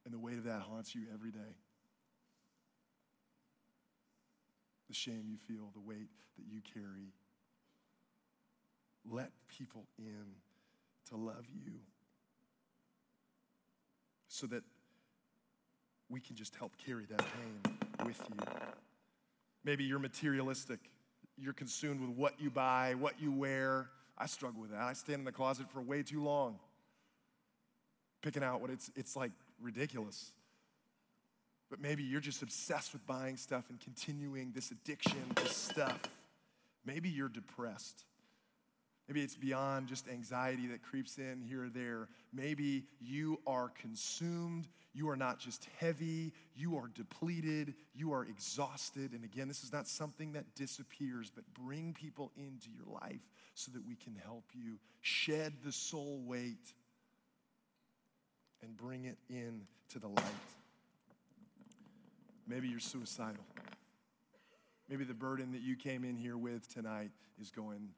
and 0.04 0.14
the 0.14 0.18
weight 0.18 0.38
of 0.38 0.44
that 0.44 0.60
haunts 0.60 0.94
you 0.94 1.02
every 1.12 1.32
day 1.32 1.56
the 4.88 4.94
shame 4.94 5.24
you 5.28 5.36
feel, 5.36 5.70
the 5.74 5.80
weight 5.80 6.08
that 6.36 6.44
you 6.48 6.60
carry. 6.74 7.12
Let 9.04 9.30
people 9.48 9.86
in 9.98 10.26
to 11.08 11.16
love 11.16 11.46
you 11.52 11.72
so 14.28 14.46
that 14.48 14.62
we 16.08 16.20
can 16.20 16.36
just 16.36 16.54
help 16.56 16.72
carry 16.84 17.04
that 17.06 17.18
pain 17.18 17.76
with 18.04 18.20
you. 18.28 18.36
Maybe 19.64 19.84
you're 19.84 19.98
materialistic. 19.98 20.78
You're 21.36 21.52
consumed 21.52 22.00
with 22.00 22.10
what 22.10 22.40
you 22.40 22.50
buy, 22.50 22.94
what 22.98 23.20
you 23.20 23.32
wear. 23.32 23.88
I 24.16 24.26
struggle 24.26 24.62
with 24.62 24.70
that. 24.70 24.80
I 24.80 24.92
stand 24.94 25.18
in 25.18 25.24
the 25.24 25.32
closet 25.32 25.70
for 25.70 25.82
way 25.82 26.02
too 26.02 26.22
long, 26.22 26.58
picking 28.22 28.42
out 28.42 28.60
what 28.60 28.70
it's, 28.70 28.90
it's 28.96 29.16
like 29.16 29.32
ridiculous. 29.60 30.32
But 31.68 31.80
maybe 31.80 32.04
you're 32.04 32.20
just 32.20 32.42
obsessed 32.42 32.92
with 32.92 33.06
buying 33.06 33.36
stuff 33.36 33.64
and 33.68 33.80
continuing 33.80 34.52
this 34.54 34.70
addiction 34.70 35.20
to 35.34 35.46
stuff. 35.48 36.00
Maybe 36.84 37.08
you're 37.08 37.28
depressed. 37.28 38.04
Maybe 39.08 39.22
it's 39.22 39.36
beyond 39.36 39.86
just 39.86 40.08
anxiety 40.08 40.66
that 40.68 40.82
creeps 40.82 41.18
in 41.18 41.40
here 41.40 41.64
or 41.64 41.68
there. 41.68 42.08
Maybe 42.32 42.84
you 43.00 43.40
are 43.46 43.70
consumed. 43.80 44.66
You 44.96 45.10
are 45.10 45.16
not 45.16 45.38
just 45.38 45.68
heavy, 45.78 46.32
you 46.56 46.78
are 46.78 46.88
depleted, 46.94 47.74
you 47.94 48.14
are 48.14 48.24
exhausted. 48.24 49.12
And 49.12 49.24
again, 49.24 49.46
this 49.46 49.62
is 49.62 49.70
not 49.70 49.86
something 49.86 50.32
that 50.32 50.54
disappears, 50.54 51.30
but 51.30 51.44
bring 51.52 51.92
people 51.92 52.32
into 52.34 52.70
your 52.70 52.98
life 53.02 53.20
so 53.54 53.70
that 53.72 53.86
we 53.86 53.94
can 53.94 54.14
help 54.24 54.44
you 54.54 54.78
shed 55.02 55.52
the 55.62 55.70
soul 55.70 56.22
weight 56.24 56.72
and 58.62 58.74
bring 58.74 59.04
it 59.04 59.18
in 59.28 59.66
to 59.90 59.98
the 59.98 60.08
light. 60.08 60.24
Maybe 62.48 62.68
you're 62.68 62.80
suicidal. 62.80 63.44
Maybe 64.88 65.04
the 65.04 65.12
burden 65.12 65.52
that 65.52 65.60
you 65.60 65.76
came 65.76 66.04
in 66.04 66.16
here 66.16 66.38
with 66.38 66.72
tonight 66.72 67.10
is 67.38 67.50
going, 67.50 67.90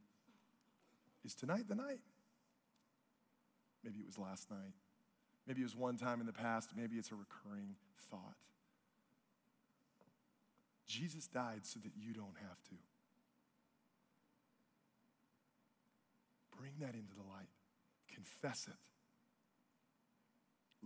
is 1.25 1.35
tonight 1.35 1.69
the 1.69 1.75
night? 1.75 2.01
Maybe 3.85 3.99
it 3.99 4.07
was 4.07 4.19
last 4.19 4.51
night. 4.51 4.75
Maybe 5.47 5.61
it 5.61 5.65
was 5.65 5.77
one 5.77 5.97
time 5.97 6.21
in 6.21 6.27
the 6.27 6.33
past. 6.33 6.71
Maybe 6.77 6.97
it's 6.97 7.11
a 7.11 7.15
recurring 7.15 7.77
thought. 8.11 8.37
Jesus 10.87 11.27
died 11.27 11.61
so 11.65 11.81
that 11.81 11.93
you 11.97 12.13
don't 12.13 12.37
have 12.41 12.63
to. 12.71 12.75
Bring 16.59 16.73
that 16.81 16.95
into 16.95 17.15
the 17.15 17.23
light, 17.23 17.49
confess 18.13 18.67
it. 18.69 18.75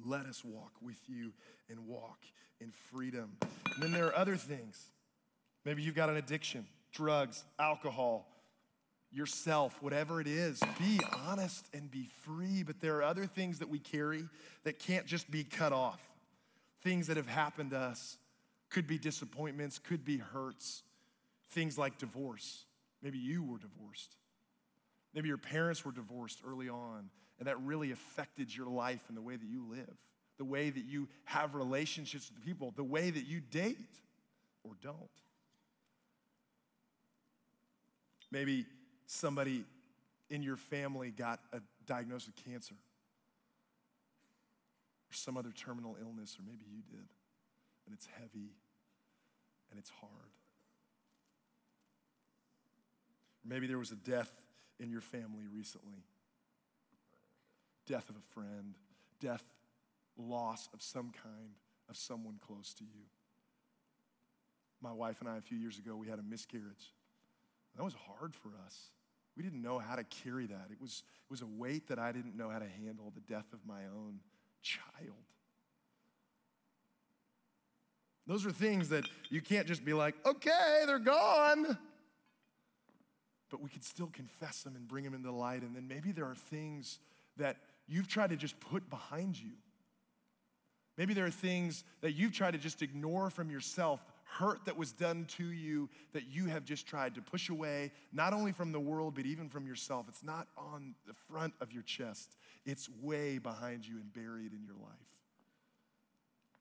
Let 0.05 0.27
us 0.27 0.45
walk 0.45 0.73
with 0.81 0.99
you 1.07 1.33
and 1.69 1.87
walk 1.87 2.19
in 2.61 2.73
freedom. 2.91 3.37
And 3.41 3.83
then 3.83 3.93
there 3.93 4.07
are 4.07 4.17
other 4.17 4.37
things. 4.37 4.91
Maybe 5.65 5.83
you've 5.83 5.95
got 5.95 6.11
an 6.11 6.17
addiction, 6.17 6.67
drugs, 6.93 7.45
alcohol, 7.59 8.32
yourself, 9.13 9.83
whatever 9.83 10.21
it 10.21 10.27
is. 10.27 10.61
Be 10.79 11.01
honest 11.27 11.69
and 11.75 11.91
be 11.91 12.09
free. 12.23 12.63
But 12.63 12.81
there 12.81 12.97
are 12.97 13.03
other 13.03 13.27
things 13.27 13.59
that 13.59 13.69
we 13.69 13.79
carry 13.79 14.25
that 14.65 14.79
can't 14.79 15.07
just 15.07 15.31
be 15.31 15.45
cut 15.45 15.73
off. 15.73 16.01
Things 16.83 17.07
that 17.07 17.17
have 17.17 17.29
happened 17.29 17.71
to 17.71 17.79
us 17.79 18.19
could 18.71 18.87
be 18.87 18.99
disappointments, 18.99 19.79
could 19.79 20.05
be 20.05 20.19
hurts. 20.19 20.83
Things 21.51 21.77
like 21.77 21.99
divorce. 21.99 22.65
Maybe 23.03 23.19
you 23.19 23.43
were 23.43 23.59
divorced. 23.59 24.17
Maybe 25.15 25.29
your 25.29 25.39
parents 25.39 25.85
were 25.85 25.93
divorced 25.93 26.41
early 26.47 26.69
on 26.69 27.11
and 27.39 27.49
that 27.49 27.61
really 27.61 27.91
affected 27.91 28.55
your 28.55 28.69
life 28.69 29.03
and 29.09 29.17
the 29.17 29.23
way 29.23 29.37
that 29.37 29.47
you 29.47 29.67
live, 29.69 29.97
the 30.39 30.45
way 30.45 30.71
that 30.71 30.85
you 30.85 31.09
have 31.25 31.55
relationships 31.55 32.31
with 32.33 32.45
people, 32.45 32.73
the 32.77 32.85
way 32.85 33.11
that 33.11 33.27
you 33.27 33.41
date 33.41 34.01
or 34.65 34.73
don't. 34.81 34.97
Maybe 38.31 38.65
somebody 39.13 39.65
in 40.31 40.43
your 40.43 40.57
family 40.57 41.11
got 41.11 41.41
a 41.53 41.61
diagnosis 41.87 42.29
of 42.29 42.37
cancer 42.37 42.75
or 45.11 45.15
some 45.15 45.37
other 45.37 45.53
terminal 45.53 45.97
illness, 46.01 46.37
or 46.39 46.43
maybe 46.47 46.65
you 46.71 46.83
did, 46.91 47.07
and 47.87 47.95
it's 47.95 48.09
heavy 48.19 48.55
and 49.71 49.79
it's 49.79 49.91
hard. 50.01 50.33
Or 53.45 53.49
maybe 53.49 53.67
there 53.67 53.79
was 53.79 53.93
a 53.93 53.97
death 53.97 54.33
in 54.81 54.91
your 54.91 55.03
family 55.03 55.45
recently 55.55 56.05
death 57.85 58.09
of 58.09 58.17
a 58.17 58.33
friend, 58.33 58.77
death, 59.21 59.43
loss 60.17 60.69
of 60.73 60.81
some 60.81 61.13
kind 61.23 61.57
of 61.91 61.97
someone 61.97 62.39
close 62.47 62.73
to 62.75 62.85
you. 62.85 63.03
My 64.81 64.93
wife 64.93 65.17
and 65.21 65.29
I, 65.29 65.37
a 65.37 65.41
few 65.41 65.59
years 65.59 65.79
ago, 65.79 65.97
we 65.97 66.07
had 66.09 66.21
a 66.21 66.23
miscarriage. 66.23 66.95
That 67.77 67.83
was 67.83 67.95
hard 67.95 68.35
for 68.35 68.51
us. 68.65 68.91
We 69.37 69.43
didn't 69.43 69.63
know 69.63 69.79
how 69.79 69.97
to 69.97 70.05
carry 70.05 70.47
that. 70.47 70.67
It 70.71 70.81
was, 70.81 71.03
it 71.25 71.31
was 71.31 71.43
a 71.43 71.47
weight 71.47 71.89
that 71.89 71.99
I 71.99 72.13
didn't 72.13 72.37
know 72.37 72.51
how 72.51 72.59
to 72.59 72.69
handle 72.69 73.13
the 73.15 73.21
death 73.21 73.47
of 73.53 73.61
my 73.67 73.85
own 73.87 74.21
child. 74.61 75.17
Those 78.27 78.47
are 78.47 78.53
things 78.53 78.91
that 78.91 79.05
you 79.31 79.41
can't 79.41 79.67
just 79.67 79.85
be 79.85 79.93
like, 79.93 80.15
okay, 80.25 80.83
they're 80.87 80.99
gone. 80.99 81.77
But 83.51 83.61
we 83.61 83.69
can 83.69 83.83
still 83.83 84.11
confess 84.13 84.63
them 84.63 84.77
and 84.77 84.87
bring 84.87 85.05
them 85.05 85.15
into 85.15 85.27
the 85.27 85.35
light. 85.35 85.63
And 85.63 85.75
then 85.75 85.89
maybe 85.89 86.13
there 86.13 86.27
are 86.27 86.35
things 86.35 87.01
that 87.37 87.57
you've 87.89 88.09
tried 88.09 88.31
to 88.31 88.37
just 88.37 88.59
put 88.61 88.89
behind 88.89 89.39
you. 89.39 89.53
Maybe 90.97 91.15
there 91.15 91.27
are 91.27 91.31
things 91.31 91.85
that 92.01 92.13
you've 92.13 92.33
tried 92.33 92.53
to 92.53 92.59
just 92.59 92.83
ignore 92.83 93.31
from 93.31 93.51
yourself, 93.51 94.05
hurt 94.39 94.65
that 94.65 94.77
was 94.77 94.93
done 94.93 95.27
to 95.37 95.45
you 95.45 95.89
that 96.13 96.25
you 96.27 96.47
have 96.47 96.65
just 96.65 96.87
tried 96.87 97.15
to 97.15 97.23
push 97.23 97.49
away, 97.49 97.93
not 98.13 98.33
only 98.33 98.53
from 98.53 98.73
the 98.73 98.81
world, 98.81 99.15
but 99.15 99.27
even 99.27 99.49
from 99.49 99.67
yourself. 99.67 100.07
It's 100.09 100.23
not 100.23 100.49
on 100.57 100.95
the 101.07 101.15
front 101.31 101.55
of 101.61 101.73
your 101.73 101.83
chest, 101.83 102.37
it's 102.65 102.89
way 103.01 103.39
behind 103.39 103.87
you 103.87 103.97
and 103.97 104.13
buried 104.13 104.53
in 104.53 104.65
your 104.65 104.77
life. 104.77 105.09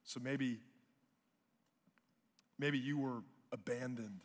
So 0.03 0.19
maybe 0.19 0.59
Maybe 2.61 2.77
you 2.77 2.99
were 2.99 3.23
abandoned 3.51 4.21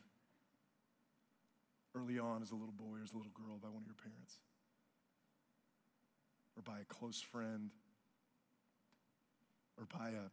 early 1.95 2.19
on 2.19 2.43
as 2.43 2.51
a 2.51 2.55
little 2.55 2.75
boy 2.77 2.99
or 2.99 3.03
as 3.03 3.15
a 3.15 3.17
little 3.17 3.33
girl 3.33 3.57
by 3.63 3.69
one 3.69 3.81
of 3.81 3.87
your 3.87 3.97
parents 3.97 4.35
or 6.55 6.63
by 6.63 6.81
a 6.81 6.85
close 6.85 7.23
friend 7.23 7.71
or 9.79 9.87
by 9.87 10.11
a 10.11 10.29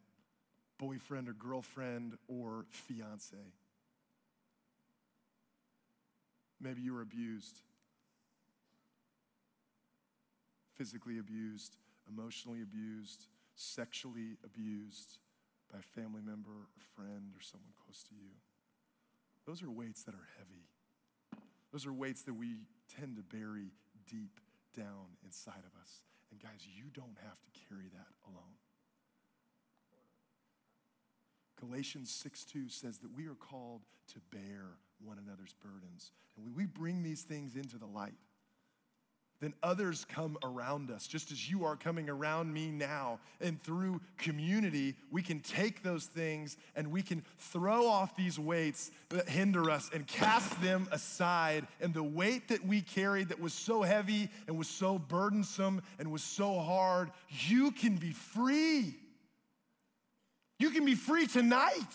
boyfriend 0.78 1.30
or 1.30 1.34
girlfriend 1.34 2.18
or 2.28 2.66
fiance. 2.70 3.38
Maybe 6.60 6.82
you 6.82 6.94
were 6.94 7.02
abused, 7.02 7.60
physically 10.76 11.20
abused, 11.20 11.76
emotionally 12.08 12.62
abused, 12.62 13.28
sexually 13.56 14.38
abused 14.44 15.18
by 15.72 15.80
a 15.80 15.82
family 15.82 16.22
member 16.22 16.52
or 16.52 16.82
friend 16.96 17.34
or 17.36 17.42
someone 17.42 17.74
close 17.84 18.04
to 18.04 18.16
you. 18.16 18.32
Those 19.46 19.62
are 19.62 19.70
weights 19.70 20.04
that 20.04 20.16
are 20.16 20.30
heavy. 20.38 20.68
Those 21.72 21.86
are 21.86 21.94
weights 21.94 22.22
that 22.24 22.34
we 22.34 22.62
tend 22.88 23.18
to 23.18 23.24
bury 23.24 23.72
deep 24.10 24.40
down 24.76 25.18
inside 25.24 25.64
of 25.66 25.80
us. 25.82 26.02
And 26.32 26.42
guys, 26.42 26.66
you 26.66 26.86
don't 26.94 27.18
have 27.26 27.40
to 27.42 27.50
carry 27.68 27.90
that 27.94 28.08
alone. 28.26 28.63
Galatians 31.68 32.12
6 32.12 32.44
2 32.46 32.70
says 32.70 32.98
that 33.00 33.16
we 33.16 33.28
are 33.28 33.36
called 33.36 33.82
to 34.14 34.20
bear 34.32 34.78
one 35.04 35.18
another's 35.18 35.54
burdens. 35.62 36.12
And 36.36 36.46
when 36.46 36.56
we 36.56 36.66
bring 36.66 37.04
these 37.04 37.22
things 37.22 37.56
into 37.56 37.78
the 37.78 37.86
light, 37.86 38.14
then 39.40 39.54
others 39.62 40.06
come 40.06 40.38
around 40.44 40.90
us, 40.90 41.06
just 41.06 41.32
as 41.32 41.50
you 41.50 41.66
are 41.66 41.76
coming 41.76 42.10
around 42.10 42.54
me 42.54 42.72
now. 42.72 43.20
And 43.42 43.62
through 43.62 44.00
community, 44.18 44.96
we 45.12 45.22
can 45.22 45.42
take 45.42 45.84
those 45.84 46.06
things 46.06 46.56
and 46.76 46.92
we 46.92 47.02
can 47.02 47.24
throw 47.38 47.88
off 47.88 48.16
these 48.16 48.40
weights 48.40 48.92
that 49.10 49.28
hinder 49.28 49.70
us 49.70 49.90
and 49.94 50.08
cast 50.08 50.62
them 50.62 50.88
aside. 50.92 51.68
And 51.82 51.94
the 51.94 52.04
weight 52.04 52.48
that 52.48 52.66
we 52.66 52.82
carried 52.82 53.30
that 53.30 53.40
was 53.40 53.54
so 53.54 53.82
heavy 53.82 54.30
and 54.48 54.58
was 54.58 54.70
so 54.70 54.98
burdensome 54.98 55.82
and 56.00 56.10
was 56.10 56.24
so 56.24 56.60
hard, 56.60 57.12
you 57.30 57.72
can 57.72 57.98
be 57.98 58.12
free. 58.12 58.96
You 60.64 60.70
can 60.70 60.86
be 60.86 60.96
free 60.96 61.28
tonight. 61.28 61.94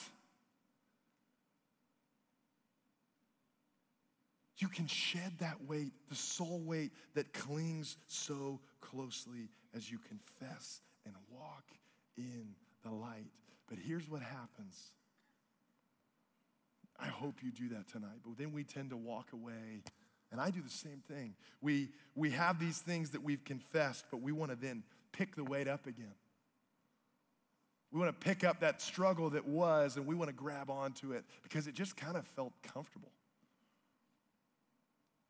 you 4.58 4.68
can 4.68 4.86
shed 4.86 5.32
that 5.38 5.56
weight, 5.66 5.92
the 6.10 6.16
soul 6.16 6.60
weight 6.66 6.90
that 7.14 7.32
clings 7.32 7.96
so 8.08 8.60
closely 8.80 9.48
as 9.74 9.90
you 9.90 9.98
confess 9.98 10.82
and 11.06 11.14
walk 11.30 11.64
in 12.18 12.48
the 12.84 12.90
light. 12.90 13.30
But 13.68 13.78
here's 13.78 14.06
what 14.06 14.20
happens. 14.20 14.76
I 17.00 17.06
hope 17.06 17.36
you 17.42 17.52
do 17.52 17.74
that 17.74 17.88
tonight. 17.88 18.18
But 18.26 18.36
then 18.36 18.52
we 18.52 18.64
tend 18.64 18.90
to 18.90 18.96
walk 18.96 19.32
away, 19.32 19.84
and 20.30 20.40
I 20.40 20.50
do 20.50 20.60
the 20.60 20.68
same 20.68 21.02
thing. 21.08 21.34
We, 21.62 21.88
we 22.14 22.32
have 22.32 22.58
these 22.58 22.80
things 22.80 23.10
that 23.10 23.22
we've 23.22 23.44
confessed, 23.44 24.04
but 24.10 24.20
we 24.20 24.32
want 24.32 24.50
to 24.50 24.56
then 24.56 24.82
pick 25.12 25.36
the 25.36 25.44
weight 25.44 25.68
up 25.68 25.86
again. 25.86 26.14
We 27.90 27.98
want 27.98 28.18
to 28.20 28.26
pick 28.26 28.44
up 28.44 28.60
that 28.60 28.82
struggle 28.82 29.30
that 29.30 29.46
was, 29.46 29.96
and 29.96 30.06
we 30.06 30.14
want 30.14 30.28
to 30.28 30.34
grab 30.34 30.70
onto 30.70 31.12
it 31.12 31.24
because 31.42 31.66
it 31.66 31.74
just 31.74 31.96
kind 31.96 32.16
of 32.16 32.26
felt 32.26 32.52
comfortable. 32.62 33.12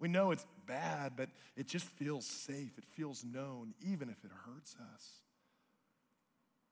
We 0.00 0.08
know 0.08 0.30
it's 0.30 0.46
bad, 0.66 1.12
but 1.16 1.28
it 1.56 1.66
just 1.66 1.86
feels 1.86 2.26
safe. 2.26 2.76
It 2.78 2.84
feels 2.84 3.24
known, 3.24 3.74
even 3.80 4.08
if 4.08 4.24
it 4.24 4.30
hurts 4.46 4.76
us. 4.94 5.10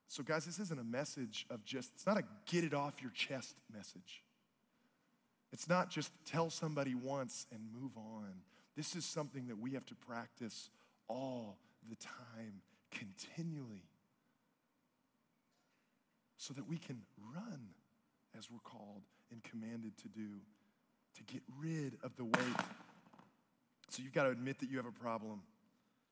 So, 0.09 0.23
guys, 0.23 0.45
this 0.45 0.59
isn't 0.59 0.79
a 0.79 0.85
message 0.85 1.45
of 1.49 1.65
just, 1.65 1.91
it's 1.95 2.05
not 2.05 2.17
a 2.17 2.23
get 2.45 2.63
it 2.63 2.73
off 2.73 3.01
your 3.01 3.11
chest 3.11 3.57
message. 3.73 4.23
It's 5.51 5.67
not 5.67 5.89
just 5.89 6.11
tell 6.25 6.49
somebody 6.49 6.95
once 6.95 7.45
and 7.51 7.61
move 7.81 7.91
on. 7.97 8.33
This 8.75 8.95
is 8.95 9.05
something 9.05 9.47
that 9.47 9.57
we 9.57 9.71
have 9.71 9.85
to 9.87 9.95
practice 9.95 10.69
all 11.07 11.57
the 11.89 11.95
time, 11.95 12.61
continually, 12.91 13.83
so 16.47 16.53
that 16.53 16.67
we 16.67 16.77
can 16.77 17.01
run 17.33 17.59
as 18.37 18.49
we're 18.49 18.59
called 18.59 19.01
and 19.31 19.43
commanded 19.43 19.97
to 19.97 20.07
do, 20.07 20.39
to 21.15 21.23
get 21.23 21.41
rid 21.59 21.97
of 22.03 22.15
the 22.15 22.23
weight 22.23 22.65
so 23.89 24.03
you've 24.03 24.13
got 24.13 24.23
to 24.23 24.29
admit 24.29 24.59
that 24.59 24.69
you 24.69 24.77
have 24.77 24.85
a 24.85 24.91
problem. 24.91 25.41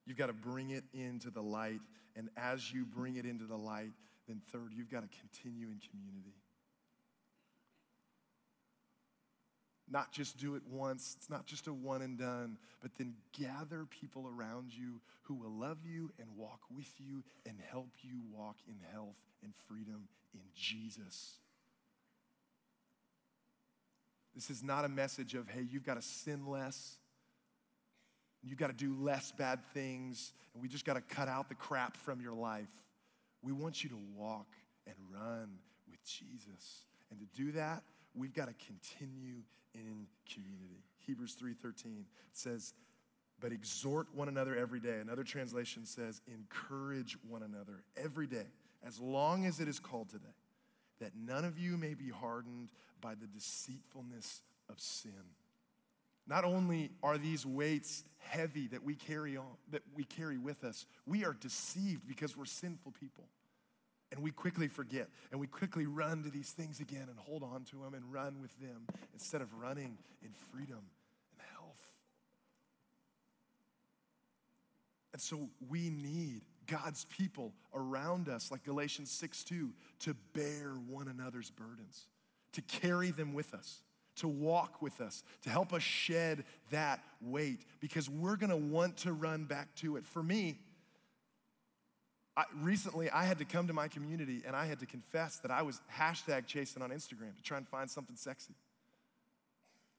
You've 0.06 0.18
got 0.18 0.28
to 0.28 0.34
bring 0.34 0.70
it 0.70 0.84
into 0.94 1.30
the 1.30 1.42
light. 1.42 1.82
And 2.16 2.30
as 2.38 2.72
you 2.72 2.86
bring 2.86 3.18
it 3.18 3.26
into 3.26 3.46
the 3.46 3.58
light, 3.58 3.92
then 4.28 4.42
third, 4.52 4.72
you've 4.74 4.90
got 4.90 5.02
to 5.02 5.20
continue 5.20 5.68
in 5.68 5.80
community. 5.92 6.36
Not 9.90 10.12
just 10.12 10.38
do 10.38 10.56
it 10.56 10.64
once, 10.68 11.16
it's 11.18 11.30
not 11.30 11.46
just 11.46 11.68
a 11.68 11.74
one 11.74 12.02
and 12.02 12.18
done, 12.18 12.58
but 12.82 12.92
then 12.98 13.14
gather 13.40 13.86
people 13.86 14.28
around 14.28 14.72
you 14.74 15.00
who 15.24 15.36
will 15.36 15.52
love 15.52 15.78
you 15.86 16.12
and 16.20 16.28
walk 16.36 16.62
with 16.76 16.90
you 16.98 17.24
and 17.46 17.60
help 17.70 17.90
you 18.02 18.22
walk 18.34 18.58
in 18.68 18.76
health 18.92 19.16
and 19.44 19.54
freedom 19.68 20.08
in 20.34 20.42
Jesus. 20.56 21.36
This 24.34 24.50
is 24.50 24.64
not 24.64 24.86
a 24.86 24.90
message 24.90 25.36
of, 25.36 25.48
hey, 25.48 25.66
you've 25.70 25.86
got 25.86 25.96
to 25.96 26.02
sin 26.02 26.48
less 26.48 26.98
you've 28.46 28.60
got 28.60 28.68
to 28.68 28.74
do 28.74 28.96
less 29.00 29.32
bad 29.32 29.60
things, 29.74 30.32
and 30.54 30.62
we 30.62 30.70
just 30.70 30.86
got 30.86 30.94
to 30.94 31.02
cut 31.02 31.28
out 31.28 31.50
the 31.50 31.56
crap 31.56 31.98
from 31.98 32.22
your 32.22 32.34
life. 32.34 32.70
We 33.42 33.52
want 33.52 33.84
you 33.84 33.90
to 33.90 34.00
walk 34.16 34.48
and 34.86 34.96
run 35.12 35.50
with 35.90 36.04
Jesus. 36.06 36.86
And 37.10 37.20
to 37.20 37.26
do 37.36 37.52
that, 37.54 37.84
we've 38.16 38.34
got 38.34 38.48
to 38.48 38.54
continue 38.66 39.44
in 39.74 40.08
community. 40.32 40.84
Hebrews 41.00 41.36
3:13 41.36 42.08
says, 42.32 42.74
"But 43.40 43.52
exhort 43.52 44.14
one 44.14 44.28
another 44.28 44.56
every 44.56 44.80
day." 44.80 45.00
Another 45.00 45.24
translation 45.24 45.86
says, 45.86 46.22
"Encourage 46.26 47.22
one 47.24 47.44
another 47.44 47.84
every 47.96 48.28
day, 48.28 48.52
as 48.82 49.00
long 49.00 49.46
as 49.46 49.60
it 49.60 49.68
is 49.68 49.80
called 49.80 50.10
today, 50.10 50.36
that 51.00 51.16
none 51.16 51.46
of 51.46 51.60
you 51.60 51.78
may 51.78 51.94
be 51.94 52.10
hardened 52.10 52.72
by 53.02 53.16
the 53.16 53.28
deceitfulness 53.28 54.42
of 54.68 54.80
sin." 54.80 55.36
Not 56.28 56.44
only 56.44 56.92
are 57.04 57.20
these 57.20 57.46
weights 57.46 58.04
heavy 58.18 58.68
that 58.68 58.84
we 58.84 58.96
carry 58.96 59.38
on, 59.38 59.58
that 59.68 59.84
we 59.94 60.06
carry 60.06 60.40
with 60.40 60.64
us, 60.64 60.88
we 61.06 61.24
are 61.24 61.34
deceived 61.34 62.08
because 62.08 62.36
we're 62.36 62.46
sinful 62.46 62.94
people. 62.94 63.30
And 64.16 64.24
we 64.24 64.32
quickly 64.32 64.70
forget 64.70 65.10
and 65.32 65.42
we 65.42 65.48
quickly 65.48 65.86
run 65.86 66.24
to 66.24 66.30
these 66.30 66.50
things 66.50 66.80
again 66.80 67.08
and 67.10 67.20
hold 67.20 67.44
on 67.44 67.66
to 67.66 67.76
them 67.78 67.94
and 67.94 68.12
run 68.12 68.42
with 68.42 68.58
them 68.60 68.88
instead 69.14 69.42
of 69.42 69.54
running 69.54 69.98
in 70.24 70.30
freedom 70.52 70.80
and 71.32 71.42
health. 71.54 71.82
And 75.12 75.22
so 75.22 75.50
we 75.70 75.90
need 75.90 76.44
God's 76.66 77.06
people 77.06 77.54
around 77.74 78.30
us, 78.30 78.52
like 78.52 78.64
Galatians 78.64 79.12
6 79.12 79.44
2, 79.44 79.74
to 80.00 80.16
bear 80.34 80.72
one 80.88 81.10
another's 81.10 81.52
burdens, 81.52 82.08
to 82.54 82.62
carry 82.62 83.12
them 83.12 83.34
with 83.34 83.54
us 83.54 83.82
to 84.18 84.28
walk 84.28 84.82
with 84.82 85.02
us, 85.02 85.24
to 85.42 85.50
help 85.50 85.74
us 85.74 85.84
shed 85.84 86.46
that 86.72 87.04
weight, 87.22 87.66
because 87.80 88.10
we're 88.10 88.38
gonna 88.38 88.56
want 88.56 88.98
to 88.98 89.12
run 89.12 89.44
back 89.44 89.74
to 89.76 89.98
it. 89.98 90.06
For 90.06 90.24
me, 90.24 90.60
I, 92.38 92.44
recently 92.62 93.10
I 93.10 93.24
had 93.24 93.38
to 93.40 93.46
come 93.46 93.68
to 93.68 93.74
my 93.74 93.88
community 93.88 94.44
and 94.46 94.56
I 94.56 94.66
had 94.66 94.80
to 94.80 94.86
confess 94.86 95.38
that 95.38 95.52
I 95.52 95.62
was 95.62 95.82
hashtag 95.98 96.48
chasing 96.48 96.82
on 96.82 96.90
Instagram 96.90 97.36
to 97.36 97.44
try 97.44 97.58
and 97.58 97.68
find 97.68 97.90
something 97.90 98.16
sexy. 98.16 98.54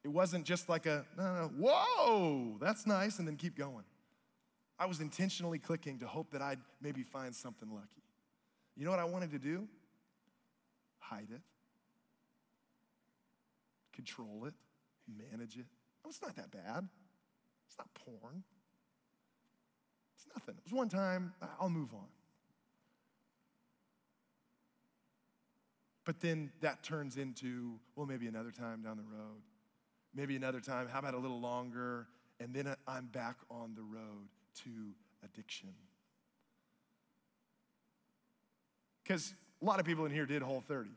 It 0.04 0.08
wasn't 0.08 0.44
just 0.44 0.68
like 0.68 0.86
a, 0.86 1.04
no, 1.16 1.22
no, 1.22 1.50
whoa, 1.58 2.56
that's 2.60 2.86
nice, 2.86 3.18
and 3.18 3.26
then 3.26 3.36
keep 3.36 3.56
going. 3.56 3.84
I 4.78 4.86
was 4.86 5.00
intentionally 5.00 5.58
clicking 5.58 5.98
to 5.98 6.06
hope 6.06 6.30
that 6.30 6.42
I'd 6.42 6.60
maybe 6.80 7.02
find 7.02 7.34
something 7.34 7.68
lucky. 7.68 7.88
You 8.76 8.84
know 8.84 8.90
what 8.90 9.00
I 9.00 9.04
wanted 9.04 9.32
to 9.32 9.38
do? 9.38 9.66
Hide 10.98 11.28
it 11.34 11.40
control 13.96 14.44
it, 14.44 14.54
manage 15.32 15.56
it. 15.56 15.64
Oh, 16.04 16.10
it's 16.10 16.22
not 16.22 16.36
that 16.36 16.52
bad. 16.52 16.86
It's 17.66 17.78
not 17.78 17.88
porn. 17.94 18.44
It's 20.14 20.26
nothing. 20.34 20.54
It 20.58 20.64
was 20.64 20.72
one 20.72 20.88
time, 20.88 21.32
I'll 21.58 21.70
move 21.70 21.92
on. 21.94 22.06
But 26.06 26.20
then 26.20 26.50
that 26.60 26.84
turns 26.84 27.18
into, 27.18 27.72
well, 27.96 28.06
maybe 28.06 28.28
another 28.28 28.52
time 28.52 28.80
down 28.82 28.96
the 28.96 29.02
road. 29.02 29.42
Maybe 30.14 30.36
another 30.36 30.60
time, 30.60 30.88
how 30.90 31.00
about 31.00 31.12
a 31.12 31.18
little 31.18 31.40
longer? 31.40 32.06
And 32.40 32.54
then 32.54 32.74
I'm 32.86 33.06
back 33.06 33.36
on 33.50 33.74
the 33.74 33.82
road 33.82 34.28
to 34.64 34.70
addiction. 35.24 35.74
Because 39.02 39.34
a 39.60 39.64
lot 39.64 39.80
of 39.80 39.84
people 39.84 40.06
in 40.06 40.12
here 40.12 40.26
did 40.26 40.42
Whole 40.42 40.62
30. 40.66 40.90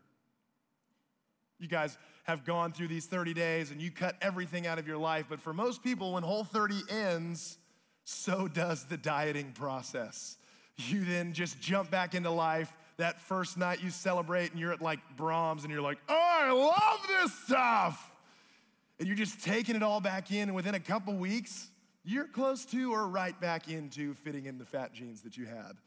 You 1.60 1.67
guys 1.67 1.98
have 2.24 2.45
gone 2.45 2.72
through 2.72 2.88
these 2.88 3.08
30 3.08 3.34
days 3.34 3.72
and 3.72 3.82
you 3.82 3.91
cut 3.91 4.15
everything 4.22 4.67
out 4.67 4.78
of 4.78 4.88
your 4.88 4.98
life, 4.98 5.26
but 5.28 5.41
for 5.41 5.54
most 5.54 5.84
people, 5.84 6.13
when 6.13 6.24
Whole 6.24 6.43
30 6.43 6.82
ends, 6.89 7.58
so 8.04 8.48
does 8.48 8.86
the 8.86 8.98
dieting 8.98 9.54
process. 9.54 10.38
You 10.78 11.04
then 11.04 11.34
just 11.34 11.60
jump 11.60 11.89
back 11.91 12.13
into 12.13 12.30
life. 12.30 12.72
That 12.99 13.21
first 13.21 13.57
night 13.57 13.81
you 13.81 13.91
celebrate 13.91 14.51
and 14.51 14.59
you're 14.59 14.73
at 14.73 14.81
like 14.81 14.99
Braum's 15.17 15.63
and 15.63 15.71
you're 15.71 15.81
like, 15.81 15.99
oh, 16.09 16.38
I 16.41 16.51
love 16.51 17.07
this 17.07 17.33
stuff. 17.45 18.12
And 18.99 19.07
you're 19.07 19.15
just 19.15 19.41
taking 19.41 19.77
it 19.77 19.81
all 19.81 20.01
back 20.01 20.31
in, 20.31 20.49
and 20.49 20.53
within 20.53 20.75
a 20.75 20.79
couple 20.81 21.13
weeks, 21.13 21.69
you're 22.03 22.27
close 22.27 22.65
to 22.65 22.91
or 22.91 23.07
right 23.07 23.39
back 23.39 23.69
into 23.69 24.13
fitting 24.15 24.47
in 24.47 24.57
the 24.57 24.65
fat 24.65 24.93
jeans 24.93 25.21
that 25.21 25.38
you 25.38 25.45
had. 25.45 25.77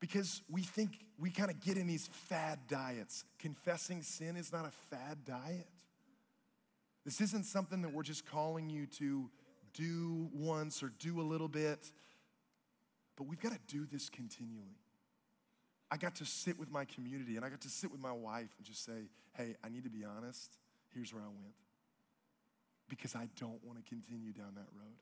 Because 0.00 0.42
we 0.50 0.62
think 0.62 0.98
we 1.16 1.30
kind 1.30 1.48
of 1.48 1.60
get 1.60 1.76
in 1.76 1.86
these 1.86 2.08
fad 2.28 2.58
diets. 2.68 3.24
Confessing 3.38 4.02
sin 4.02 4.36
is 4.36 4.52
not 4.52 4.66
a 4.66 4.72
fad 4.90 5.24
diet. 5.24 5.68
This 7.04 7.20
isn't 7.20 7.44
something 7.44 7.82
that 7.82 7.92
we're 7.92 8.02
just 8.02 8.26
calling 8.26 8.68
you 8.68 8.86
to 8.98 9.30
do 9.74 10.28
once 10.34 10.82
or 10.82 10.92
do 10.98 11.20
a 11.20 11.22
little 11.22 11.46
bit, 11.46 11.92
but 13.16 13.26
we've 13.26 13.40
got 13.40 13.52
to 13.52 13.60
do 13.66 13.86
this 13.86 14.08
continually. 14.08 14.78
I 15.90 15.96
got 15.96 16.16
to 16.16 16.24
sit 16.24 16.58
with 16.58 16.70
my 16.70 16.84
community 16.84 17.36
and 17.36 17.44
I 17.44 17.48
got 17.48 17.60
to 17.62 17.68
sit 17.68 17.90
with 17.90 18.00
my 18.00 18.12
wife 18.12 18.50
and 18.58 18.66
just 18.66 18.84
say, 18.84 19.08
hey, 19.34 19.54
I 19.64 19.68
need 19.68 19.84
to 19.84 19.90
be 19.90 20.04
honest. 20.04 20.56
Here's 20.94 21.12
where 21.14 21.22
I 21.22 21.26
went. 21.26 21.54
Because 22.88 23.14
I 23.14 23.28
don't 23.38 23.62
want 23.64 23.82
to 23.82 23.88
continue 23.88 24.32
down 24.32 24.54
that 24.54 24.66
road. 24.74 24.96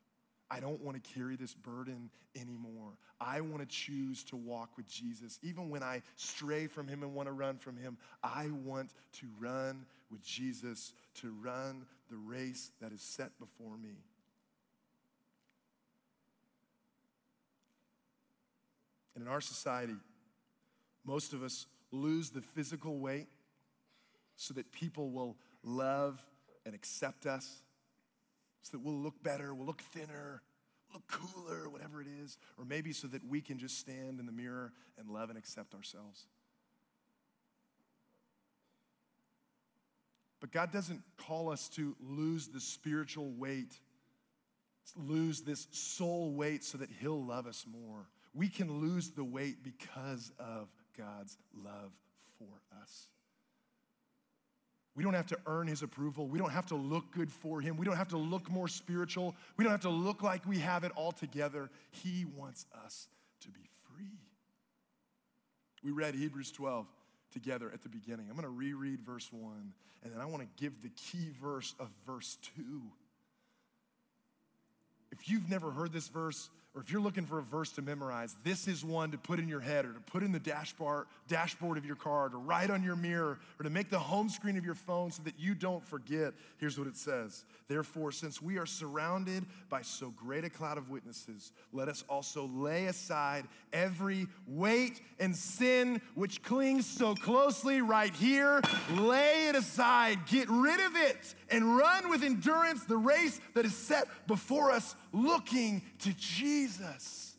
I 0.50 0.60
don't 0.60 0.80
want 0.82 1.02
to 1.02 1.12
carry 1.14 1.36
this 1.36 1.54
burden 1.54 2.10
anymore. 2.36 2.92
I 3.20 3.40
want 3.40 3.60
to 3.60 3.66
choose 3.66 4.22
to 4.24 4.36
walk 4.36 4.76
with 4.76 4.86
Jesus. 4.86 5.38
Even 5.42 5.70
when 5.70 5.82
I 5.82 6.02
stray 6.16 6.66
from 6.66 6.86
Him 6.86 7.02
and 7.02 7.14
want 7.14 7.28
to 7.28 7.32
run 7.32 7.56
from 7.56 7.76
Him, 7.76 7.96
I 8.22 8.50
want 8.64 8.90
to 9.20 9.26
run 9.40 9.86
with 10.10 10.22
Jesus, 10.22 10.92
to 11.22 11.34
run 11.42 11.86
the 12.10 12.16
race 12.16 12.70
that 12.80 12.92
is 12.92 13.00
set 13.00 13.30
before 13.38 13.76
me. 13.78 13.96
And 19.14 19.24
in 19.24 19.30
our 19.30 19.40
society, 19.40 19.96
most 21.04 21.32
of 21.32 21.42
us 21.42 21.66
lose 21.90 22.30
the 22.30 22.40
physical 22.40 22.98
weight 22.98 23.28
so 24.36 24.54
that 24.54 24.72
people 24.72 25.10
will 25.10 25.36
love 25.62 26.20
and 26.66 26.74
accept 26.74 27.26
us 27.26 27.62
so 28.64 28.78
that 28.78 28.80
we'll 28.84 28.98
look 28.98 29.22
better, 29.22 29.54
we'll 29.54 29.66
look 29.66 29.82
thinner, 29.82 30.40
look 30.92 31.06
cooler, 31.06 31.68
whatever 31.68 32.00
it 32.00 32.08
is, 32.22 32.38
or 32.58 32.64
maybe 32.64 32.94
so 32.94 33.06
that 33.08 33.22
we 33.28 33.42
can 33.42 33.58
just 33.58 33.78
stand 33.78 34.18
in 34.18 34.24
the 34.24 34.32
mirror 34.32 34.72
and 34.98 35.10
love 35.10 35.28
and 35.28 35.38
accept 35.38 35.74
ourselves. 35.74 36.26
But 40.40 40.50
God 40.50 40.72
doesn't 40.72 41.02
call 41.18 41.50
us 41.50 41.68
to 41.70 41.94
lose 42.00 42.48
the 42.48 42.60
spiritual 42.60 43.30
weight, 43.32 43.78
lose 44.96 45.42
this 45.42 45.68
soul 45.70 46.32
weight 46.32 46.64
so 46.64 46.78
that 46.78 46.88
He'll 47.00 47.22
love 47.22 47.46
us 47.46 47.66
more. 47.70 48.06
We 48.34 48.48
can 48.48 48.80
lose 48.80 49.10
the 49.10 49.24
weight 49.24 49.62
because 49.62 50.32
of 50.38 50.68
God's 50.98 51.36
love 51.64 51.92
for 52.38 52.80
us. 52.82 53.08
We 54.96 55.02
don't 55.02 55.14
have 55.14 55.26
to 55.28 55.38
earn 55.46 55.66
his 55.66 55.82
approval. 55.82 56.28
We 56.28 56.38
don't 56.38 56.52
have 56.52 56.66
to 56.66 56.76
look 56.76 57.10
good 57.12 57.30
for 57.30 57.60
him. 57.60 57.76
We 57.76 57.84
don't 57.84 57.96
have 57.96 58.08
to 58.08 58.16
look 58.16 58.50
more 58.50 58.68
spiritual. 58.68 59.34
We 59.56 59.64
don't 59.64 59.72
have 59.72 59.80
to 59.80 59.88
look 59.88 60.22
like 60.22 60.46
we 60.46 60.58
have 60.58 60.84
it 60.84 60.92
all 60.94 61.12
together. 61.12 61.70
He 61.90 62.24
wants 62.24 62.66
us 62.84 63.08
to 63.40 63.48
be 63.50 63.68
free. 63.88 64.20
We 65.82 65.90
read 65.90 66.14
Hebrews 66.14 66.52
12 66.52 66.86
together 67.32 67.70
at 67.74 67.82
the 67.82 67.88
beginning. 67.88 68.26
I'm 68.28 68.36
going 68.36 68.44
to 68.44 68.48
reread 68.48 69.00
verse 69.00 69.28
1, 69.32 69.72
and 70.04 70.12
then 70.12 70.20
I 70.20 70.26
want 70.26 70.42
to 70.42 70.48
give 70.62 70.80
the 70.82 70.90
key 70.90 71.30
verse 71.42 71.74
of 71.80 71.88
verse 72.06 72.38
2. 72.56 72.62
If 75.10 75.28
you've 75.28 75.50
never 75.50 75.72
heard 75.72 75.92
this 75.92 76.08
verse, 76.08 76.48
or 76.74 76.80
if 76.80 76.90
you're 76.90 77.00
looking 77.00 77.24
for 77.24 77.38
a 77.38 77.42
verse 77.42 77.70
to 77.72 77.82
memorize, 77.82 78.34
this 78.42 78.66
is 78.66 78.84
one 78.84 79.12
to 79.12 79.18
put 79.18 79.38
in 79.38 79.46
your 79.48 79.60
head 79.60 79.84
or 79.84 79.92
to 79.92 80.00
put 80.00 80.24
in 80.24 80.32
the 80.32 80.40
dashboard, 80.40 81.06
dashboard 81.28 81.78
of 81.78 81.86
your 81.86 81.94
car, 81.94 82.28
to 82.28 82.36
write 82.36 82.68
on 82.68 82.82
your 82.82 82.96
mirror, 82.96 83.38
or 83.60 83.62
to 83.62 83.70
make 83.70 83.90
the 83.90 83.98
home 83.98 84.28
screen 84.28 84.56
of 84.56 84.64
your 84.64 84.74
phone 84.74 85.12
so 85.12 85.22
that 85.22 85.38
you 85.38 85.54
don't 85.54 85.86
forget. 85.86 86.34
Here's 86.58 86.76
what 86.76 86.88
it 86.88 86.96
says 86.96 87.44
Therefore, 87.68 88.10
since 88.10 88.42
we 88.42 88.58
are 88.58 88.66
surrounded 88.66 89.44
by 89.70 89.82
so 89.82 90.10
great 90.10 90.44
a 90.44 90.50
cloud 90.50 90.76
of 90.76 90.90
witnesses, 90.90 91.52
let 91.72 91.88
us 91.88 92.02
also 92.08 92.46
lay 92.52 92.86
aside 92.86 93.44
every 93.72 94.26
weight 94.48 95.00
and 95.20 95.34
sin 95.34 96.00
which 96.16 96.42
clings 96.42 96.86
so 96.86 97.14
closely 97.14 97.82
right 97.82 98.12
here. 98.14 98.60
Lay 98.94 99.46
it 99.46 99.54
aside, 99.54 100.26
get 100.26 100.50
rid 100.50 100.80
of 100.80 100.96
it, 100.96 101.34
and 101.50 101.76
run 101.76 102.10
with 102.10 102.24
endurance 102.24 102.84
the 102.84 102.96
race 102.96 103.40
that 103.54 103.64
is 103.64 103.76
set 103.76 104.08
before 104.26 104.72
us, 104.72 104.96
looking 105.14 105.82
to 106.00 106.12
Jesus. 106.14 107.34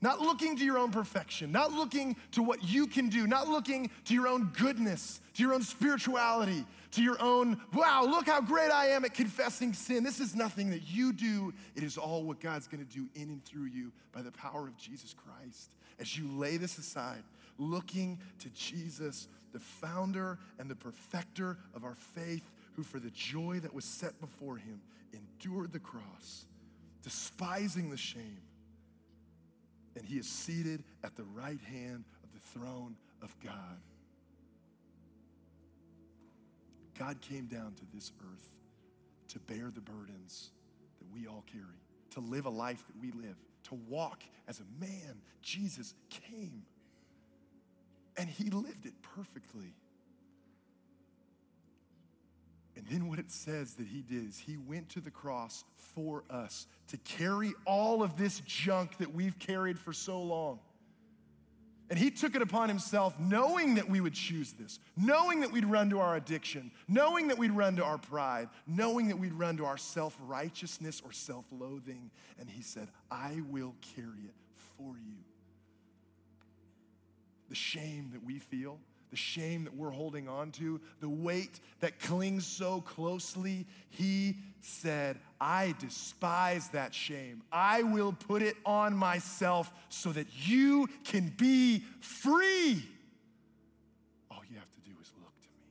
Not 0.00 0.20
looking 0.20 0.56
to 0.56 0.64
your 0.64 0.78
own 0.78 0.90
perfection, 0.90 1.52
not 1.52 1.72
looking 1.72 2.16
to 2.32 2.42
what 2.42 2.64
you 2.64 2.88
can 2.88 3.08
do, 3.08 3.28
not 3.28 3.46
looking 3.46 3.88
to 4.06 4.14
your 4.14 4.26
own 4.26 4.50
goodness, 4.58 5.20
to 5.34 5.42
your 5.44 5.54
own 5.54 5.62
spirituality, 5.62 6.66
to 6.90 7.02
your 7.02 7.22
own, 7.22 7.60
wow, 7.72 8.04
look 8.04 8.26
how 8.26 8.40
great 8.40 8.72
I 8.72 8.88
am 8.88 9.04
at 9.04 9.14
confessing 9.14 9.72
sin. 9.72 10.02
This 10.02 10.18
is 10.18 10.34
nothing 10.34 10.70
that 10.70 10.82
you 10.88 11.12
do. 11.12 11.54
It 11.76 11.84
is 11.84 11.96
all 11.96 12.24
what 12.24 12.40
God's 12.40 12.66
gonna 12.66 12.84
do 12.84 13.08
in 13.14 13.28
and 13.28 13.44
through 13.44 13.66
you 13.66 13.92
by 14.10 14.22
the 14.22 14.32
power 14.32 14.66
of 14.66 14.76
Jesus 14.76 15.14
Christ. 15.14 15.70
As 16.00 16.18
you 16.18 16.26
lay 16.32 16.56
this 16.56 16.78
aside, 16.78 17.22
looking 17.58 18.18
to 18.40 18.48
Jesus, 18.50 19.28
the 19.52 19.60
founder 19.60 20.36
and 20.58 20.68
the 20.68 20.74
perfecter 20.74 21.58
of 21.76 21.84
our 21.84 21.94
faith, 21.94 22.50
who 22.74 22.82
for 22.82 22.98
the 22.98 23.10
joy 23.10 23.60
that 23.60 23.72
was 23.72 23.84
set 23.84 24.18
before 24.20 24.56
him 24.56 24.80
endured 25.12 25.72
the 25.72 25.80
cross, 25.80 26.46
despising 27.02 27.90
the 27.90 27.96
shame, 27.96 28.42
and 29.96 30.04
he 30.04 30.16
is 30.16 30.26
seated 30.26 30.82
at 31.04 31.16
the 31.16 31.24
right 31.24 31.60
hand 31.60 32.04
of 32.24 32.32
the 32.32 32.40
throne 32.58 32.96
of 33.22 33.34
God. 33.40 33.80
God 36.98 37.20
came 37.20 37.46
down 37.46 37.74
to 37.74 37.82
this 37.94 38.12
earth 38.20 38.52
to 39.28 39.38
bear 39.40 39.70
the 39.74 39.80
burdens 39.80 40.50
that 40.98 41.12
we 41.12 41.26
all 41.26 41.44
carry, 41.50 41.80
to 42.10 42.20
live 42.20 42.46
a 42.46 42.50
life 42.50 42.84
that 42.86 43.00
we 43.00 43.10
live, 43.12 43.36
to 43.64 43.74
walk 43.88 44.22
as 44.46 44.60
a 44.60 44.80
man. 44.80 45.20
Jesus 45.40 45.94
came 46.10 46.62
and 48.16 48.28
he 48.28 48.50
lived 48.50 48.86
it 48.86 48.94
perfectly. 49.02 49.74
And 52.76 52.86
then 52.86 53.08
what 53.08 53.18
it 53.18 53.30
says 53.30 53.74
that 53.74 53.86
he 53.86 54.02
did 54.02 54.28
is 54.28 54.38
he 54.38 54.56
went 54.56 54.88
to 54.90 55.00
the 55.00 55.10
cross 55.10 55.64
for 55.76 56.24
us 56.30 56.66
to 56.88 56.96
carry 56.98 57.52
all 57.66 58.02
of 58.02 58.16
this 58.16 58.40
junk 58.40 58.96
that 58.98 59.14
we've 59.14 59.38
carried 59.38 59.78
for 59.78 59.92
so 59.92 60.22
long. 60.22 60.58
And 61.90 61.98
he 61.98 62.10
took 62.10 62.34
it 62.34 62.40
upon 62.40 62.70
himself, 62.70 63.20
knowing 63.20 63.74
that 63.74 63.86
we 63.86 64.00
would 64.00 64.14
choose 64.14 64.52
this, 64.52 64.78
knowing 64.96 65.40
that 65.40 65.52
we'd 65.52 65.66
run 65.66 65.90
to 65.90 66.00
our 66.00 66.16
addiction, 66.16 66.70
knowing 66.88 67.28
that 67.28 67.36
we'd 67.36 67.52
run 67.52 67.76
to 67.76 67.84
our 67.84 67.98
pride, 67.98 68.48
knowing 68.66 69.08
that 69.08 69.18
we'd 69.18 69.34
run 69.34 69.58
to 69.58 69.66
our 69.66 69.76
self 69.76 70.16
righteousness 70.22 71.02
or 71.04 71.12
self 71.12 71.44
loathing. 71.50 72.10
And 72.40 72.48
he 72.48 72.62
said, 72.62 72.88
I 73.10 73.42
will 73.50 73.74
carry 73.94 74.22
it 74.24 74.34
for 74.78 74.94
you. 74.96 75.18
The 77.50 77.54
shame 77.54 78.08
that 78.14 78.24
we 78.24 78.38
feel, 78.38 78.78
the 79.12 79.16
shame 79.16 79.64
that 79.64 79.76
we're 79.76 79.90
holding 79.90 80.26
on 80.26 80.50
to, 80.50 80.80
the 81.00 81.08
weight 81.08 81.60
that 81.80 82.00
clings 82.00 82.46
so 82.46 82.80
closely, 82.80 83.66
he 83.90 84.38
said, 84.62 85.18
I 85.38 85.74
despise 85.78 86.68
that 86.70 86.94
shame. 86.94 87.42
I 87.52 87.82
will 87.82 88.14
put 88.14 88.40
it 88.40 88.56
on 88.64 88.96
myself 88.96 89.70
so 89.90 90.12
that 90.12 90.26
you 90.46 90.88
can 91.04 91.30
be 91.36 91.84
free. 92.00 92.82
All 94.30 94.42
you 94.50 94.56
have 94.56 94.72
to 94.72 94.80
do 94.80 94.92
is 95.02 95.12
look 95.20 95.38
to 95.42 95.48
me. 95.48 95.68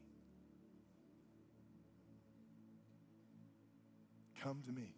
Come 4.44 4.62
to 4.68 4.72
me, 4.72 4.94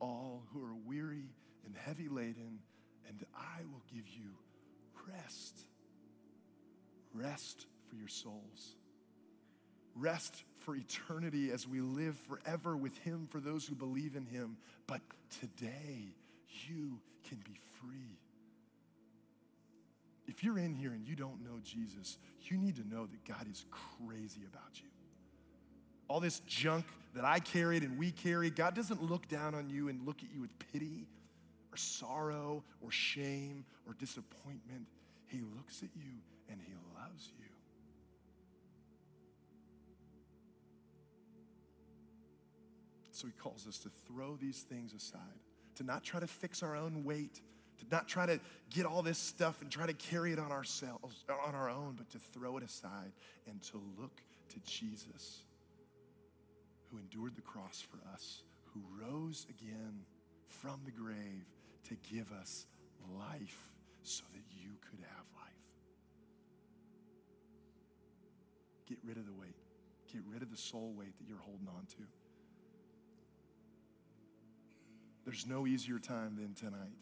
all 0.00 0.42
who 0.52 0.64
are 0.64 0.74
weary 0.84 1.30
and 1.64 1.76
heavy 1.76 2.08
laden, 2.08 2.58
and 3.06 3.24
I 3.32 3.62
will 3.70 3.84
give 3.94 4.08
you 4.08 4.30
rest 5.08 5.67
rest 7.18 7.66
for 7.88 7.96
your 7.96 8.08
souls. 8.08 8.76
Rest 9.94 10.44
for 10.58 10.76
eternity 10.76 11.50
as 11.50 11.66
we 11.66 11.80
live 11.80 12.16
forever 12.28 12.76
with 12.76 12.96
Him 12.98 13.26
for 13.30 13.40
those 13.40 13.66
who 13.66 13.74
believe 13.74 14.16
in 14.16 14.26
Him. 14.26 14.56
But 14.86 15.00
today, 15.40 16.14
you 16.68 17.00
can 17.28 17.38
be 17.38 17.58
free. 17.80 18.18
If 20.26 20.44
you're 20.44 20.58
in 20.58 20.74
here 20.74 20.92
and 20.92 21.06
you 21.06 21.16
don't 21.16 21.42
know 21.42 21.58
Jesus, 21.64 22.18
you 22.42 22.58
need 22.58 22.76
to 22.76 22.86
know 22.86 23.06
that 23.06 23.24
God 23.24 23.46
is 23.50 23.64
crazy 23.70 24.42
about 24.52 24.80
you. 24.80 24.88
All 26.06 26.20
this 26.20 26.40
junk 26.40 26.84
that 27.14 27.24
I 27.24 27.40
carried 27.40 27.82
and 27.82 27.98
we 27.98 28.10
carry, 28.10 28.50
God 28.50 28.74
doesn't 28.74 29.02
look 29.02 29.26
down 29.28 29.54
on 29.54 29.68
you 29.68 29.88
and 29.88 30.06
look 30.06 30.22
at 30.22 30.30
you 30.32 30.40
with 30.40 30.50
pity 30.72 31.06
or 31.72 31.76
sorrow 31.76 32.62
or 32.82 32.90
shame 32.90 33.64
or 33.86 33.94
disappointment. 33.94 34.86
He 35.26 35.40
looks 35.56 35.82
at 35.82 35.88
you 35.96 36.12
and 36.50 36.60
He 36.60 36.72
loves 36.98 37.32
you. 37.38 37.44
So 43.10 43.26
He 43.26 43.32
calls 43.32 43.66
us 43.66 43.78
to 43.78 43.90
throw 44.06 44.36
these 44.36 44.60
things 44.60 44.94
aside, 44.94 45.20
to 45.76 45.84
not 45.84 46.04
try 46.04 46.20
to 46.20 46.26
fix 46.26 46.62
our 46.62 46.76
own 46.76 47.04
weight, 47.04 47.40
to 47.78 47.84
not 47.90 48.08
try 48.08 48.26
to 48.26 48.40
get 48.70 48.86
all 48.86 49.02
this 49.02 49.18
stuff 49.18 49.62
and 49.62 49.70
try 49.70 49.86
to 49.86 49.92
carry 49.92 50.32
it 50.32 50.38
on 50.38 50.52
ourselves, 50.52 51.24
on 51.46 51.54
our 51.54 51.70
own, 51.70 51.94
but 51.96 52.08
to 52.10 52.18
throw 52.18 52.56
it 52.56 52.62
aside 52.62 53.12
and 53.48 53.62
to 53.62 53.80
look 53.98 54.20
to 54.50 54.60
Jesus, 54.60 55.42
who 56.90 56.98
endured 56.98 57.36
the 57.36 57.42
cross 57.42 57.80
for 57.80 57.98
us, 58.12 58.42
who 58.72 58.80
rose 59.04 59.46
again 59.50 60.00
from 60.48 60.80
the 60.84 60.90
grave 60.90 61.44
to 61.88 61.96
give 62.12 62.30
us 62.32 62.66
life 63.16 63.72
so 64.02 64.24
that 64.32 64.42
you 64.50 64.70
could 64.90 65.00
have 65.00 65.26
life. 65.34 65.37
Get 68.88 68.98
rid 69.04 69.16
of 69.16 69.26
the 69.26 69.32
weight. 69.32 69.56
Get 70.12 70.22
rid 70.26 70.42
of 70.42 70.50
the 70.50 70.56
soul 70.56 70.94
weight 70.96 71.16
that 71.18 71.28
you're 71.28 71.38
holding 71.38 71.68
on 71.68 71.86
to. 71.86 72.06
There's 75.24 75.46
no 75.46 75.66
easier 75.66 75.98
time 75.98 76.36
than 76.36 76.54
tonight. 76.54 76.96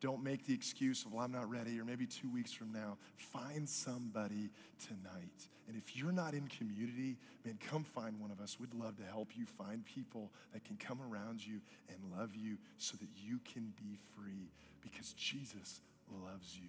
Don't 0.00 0.22
make 0.22 0.44
the 0.44 0.52
excuse 0.52 1.06
of, 1.06 1.14
well, 1.14 1.24
I'm 1.24 1.32
not 1.32 1.48
ready, 1.48 1.80
or 1.80 1.84
maybe 1.86 2.04
two 2.04 2.30
weeks 2.30 2.52
from 2.52 2.72
now. 2.72 2.98
Find 3.16 3.66
somebody 3.66 4.50
tonight. 4.86 5.48
And 5.66 5.78
if 5.78 5.96
you're 5.96 6.12
not 6.12 6.34
in 6.34 6.46
community, 6.48 7.16
man, 7.42 7.58
come 7.70 7.84
find 7.84 8.20
one 8.20 8.30
of 8.30 8.38
us. 8.38 8.60
We'd 8.60 8.74
love 8.74 8.98
to 8.98 9.04
help 9.04 9.30
you 9.34 9.46
find 9.46 9.82
people 9.86 10.30
that 10.52 10.62
can 10.62 10.76
come 10.76 11.00
around 11.00 11.46
you 11.46 11.62
and 11.88 11.98
love 12.18 12.36
you 12.36 12.58
so 12.76 12.98
that 12.98 13.08
you 13.16 13.40
can 13.50 13.72
be 13.78 13.96
free 14.14 14.50
because 14.82 15.14
Jesus 15.14 15.80
loves 16.22 16.54
you. 16.54 16.68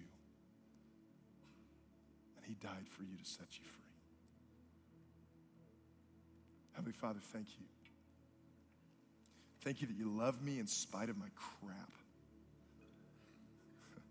He 2.46 2.54
died 2.54 2.86
for 2.88 3.02
you 3.02 3.16
to 3.16 3.24
set 3.24 3.46
you 3.52 3.64
free. 3.64 3.82
Heavenly 6.72 6.92
Father, 6.92 7.18
thank 7.32 7.46
you. 7.58 7.64
Thank 9.62 9.80
you 9.80 9.88
that 9.88 9.96
you 9.96 10.08
love 10.08 10.42
me 10.42 10.60
in 10.60 10.66
spite 10.66 11.08
of 11.08 11.16
my 11.16 11.26
crap. 11.34 11.90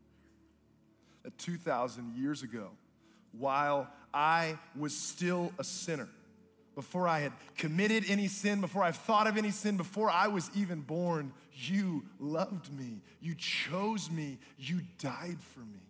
that 1.23 1.37
2,000 1.37 2.15
years 2.17 2.43
ago, 2.43 2.71
while 3.31 3.87
I 4.13 4.57
was 4.77 4.95
still 4.95 5.53
a 5.59 5.63
sinner, 5.63 6.09
before 6.73 7.07
I 7.07 7.19
had 7.21 7.31
committed 7.57 8.03
any 8.09 8.27
sin, 8.27 8.59
before 8.59 8.83
I 8.83 8.91
thought 8.91 9.27
of 9.27 9.37
any 9.37 9.51
sin, 9.51 9.77
before 9.77 10.09
I 10.09 10.27
was 10.27 10.51
even 10.53 10.81
born, 10.81 11.31
you 11.53 12.03
loved 12.19 12.71
me. 12.77 13.01
You 13.21 13.35
chose 13.35 14.11
me. 14.11 14.39
You 14.57 14.81
died 14.99 15.37
for 15.53 15.61
me. 15.61 15.84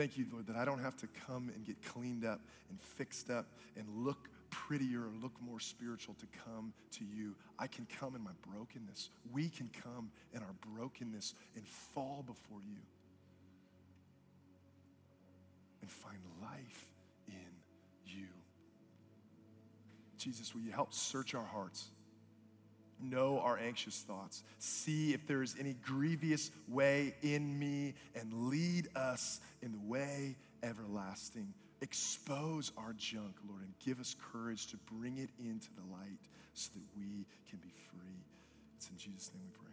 Thank 0.00 0.16
you, 0.16 0.24
Lord, 0.32 0.46
that 0.46 0.56
I 0.56 0.64
don't 0.64 0.78
have 0.82 0.96
to 0.96 1.06
come 1.26 1.52
and 1.54 1.62
get 1.62 1.76
cleaned 1.84 2.24
up 2.24 2.40
and 2.70 2.80
fixed 2.80 3.28
up 3.28 3.44
and 3.76 3.86
look 4.02 4.30
prettier 4.48 5.02
or 5.02 5.10
look 5.20 5.34
more 5.42 5.60
spiritual 5.60 6.14
to 6.14 6.26
come 6.42 6.72
to 6.92 7.04
you. 7.04 7.34
I 7.58 7.66
can 7.66 7.86
come 7.98 8.14
in 8.14 8.24
my 8.24 8.30
brokenness. 8.50 9.10
We 9.30 9.50
can 9.50 9.68
come 9.84 10.10
in 10.32 10.40
our 10.40 10.54
brokenness 10.74 11.34
and 11.54 11.66
fall 11.66 12.24
before 12.26 12.60
you 12.66 12.78
and 15.82 15.90
find 15.90 16.16
life 16.40 16.90
in 17.28 17.50
you. 18.06 18.28
Jesus, 20.16 20.54
will 20.54 20.62
you 20.62 20.72
help 20.72 20.94
search 20.94 21.34
our 21.34 21.44
hearts? 21.44 21.90
Know 23.02 23.40
our 23.40 23.58
anxious 23.58 23.98
thoughts. 24.00 24.42
See 24.58 25.14
if 25.14 25.26
there 25.26 25.42
is 25.42 25.56
any 25.58 25.74
grievous 25.74 26.50
way 26.68 27.14
in 27.22 27.58
me 27.58 27.94
and 28.14 28.48
lead 28.48 28.88
us 28.94 29.40
in 29.62 29.72
the 29.72 29.78
way 29.78 30.36
everlasting. 30.62 31.52
Expose 31.80 32.72
our 32.76 32.92
junk, 32.92 33.34
Lord, 33.48 33.62
and 33.62 33.72
give 33.84 34.00
us 34.00 34.14
courage 34.32 34.66
to 34.68 34.76
bring 34.92 35.18
it 35.18 35.30
into 35.38 35.68
the 35.76 35.92
light 35.92 36.20
so 36.52 36.70
that 36.74 36.82
we 36.96 37.24
can 37.48 37.58
be 37.60 37.72
free. 37.90 38.24
It's 38.76 38.88
in 38.90 38.98
Jesus' 38.98 39.30
name 39.32 39.42
we 39.44 39.58
pray. 39.58 39.69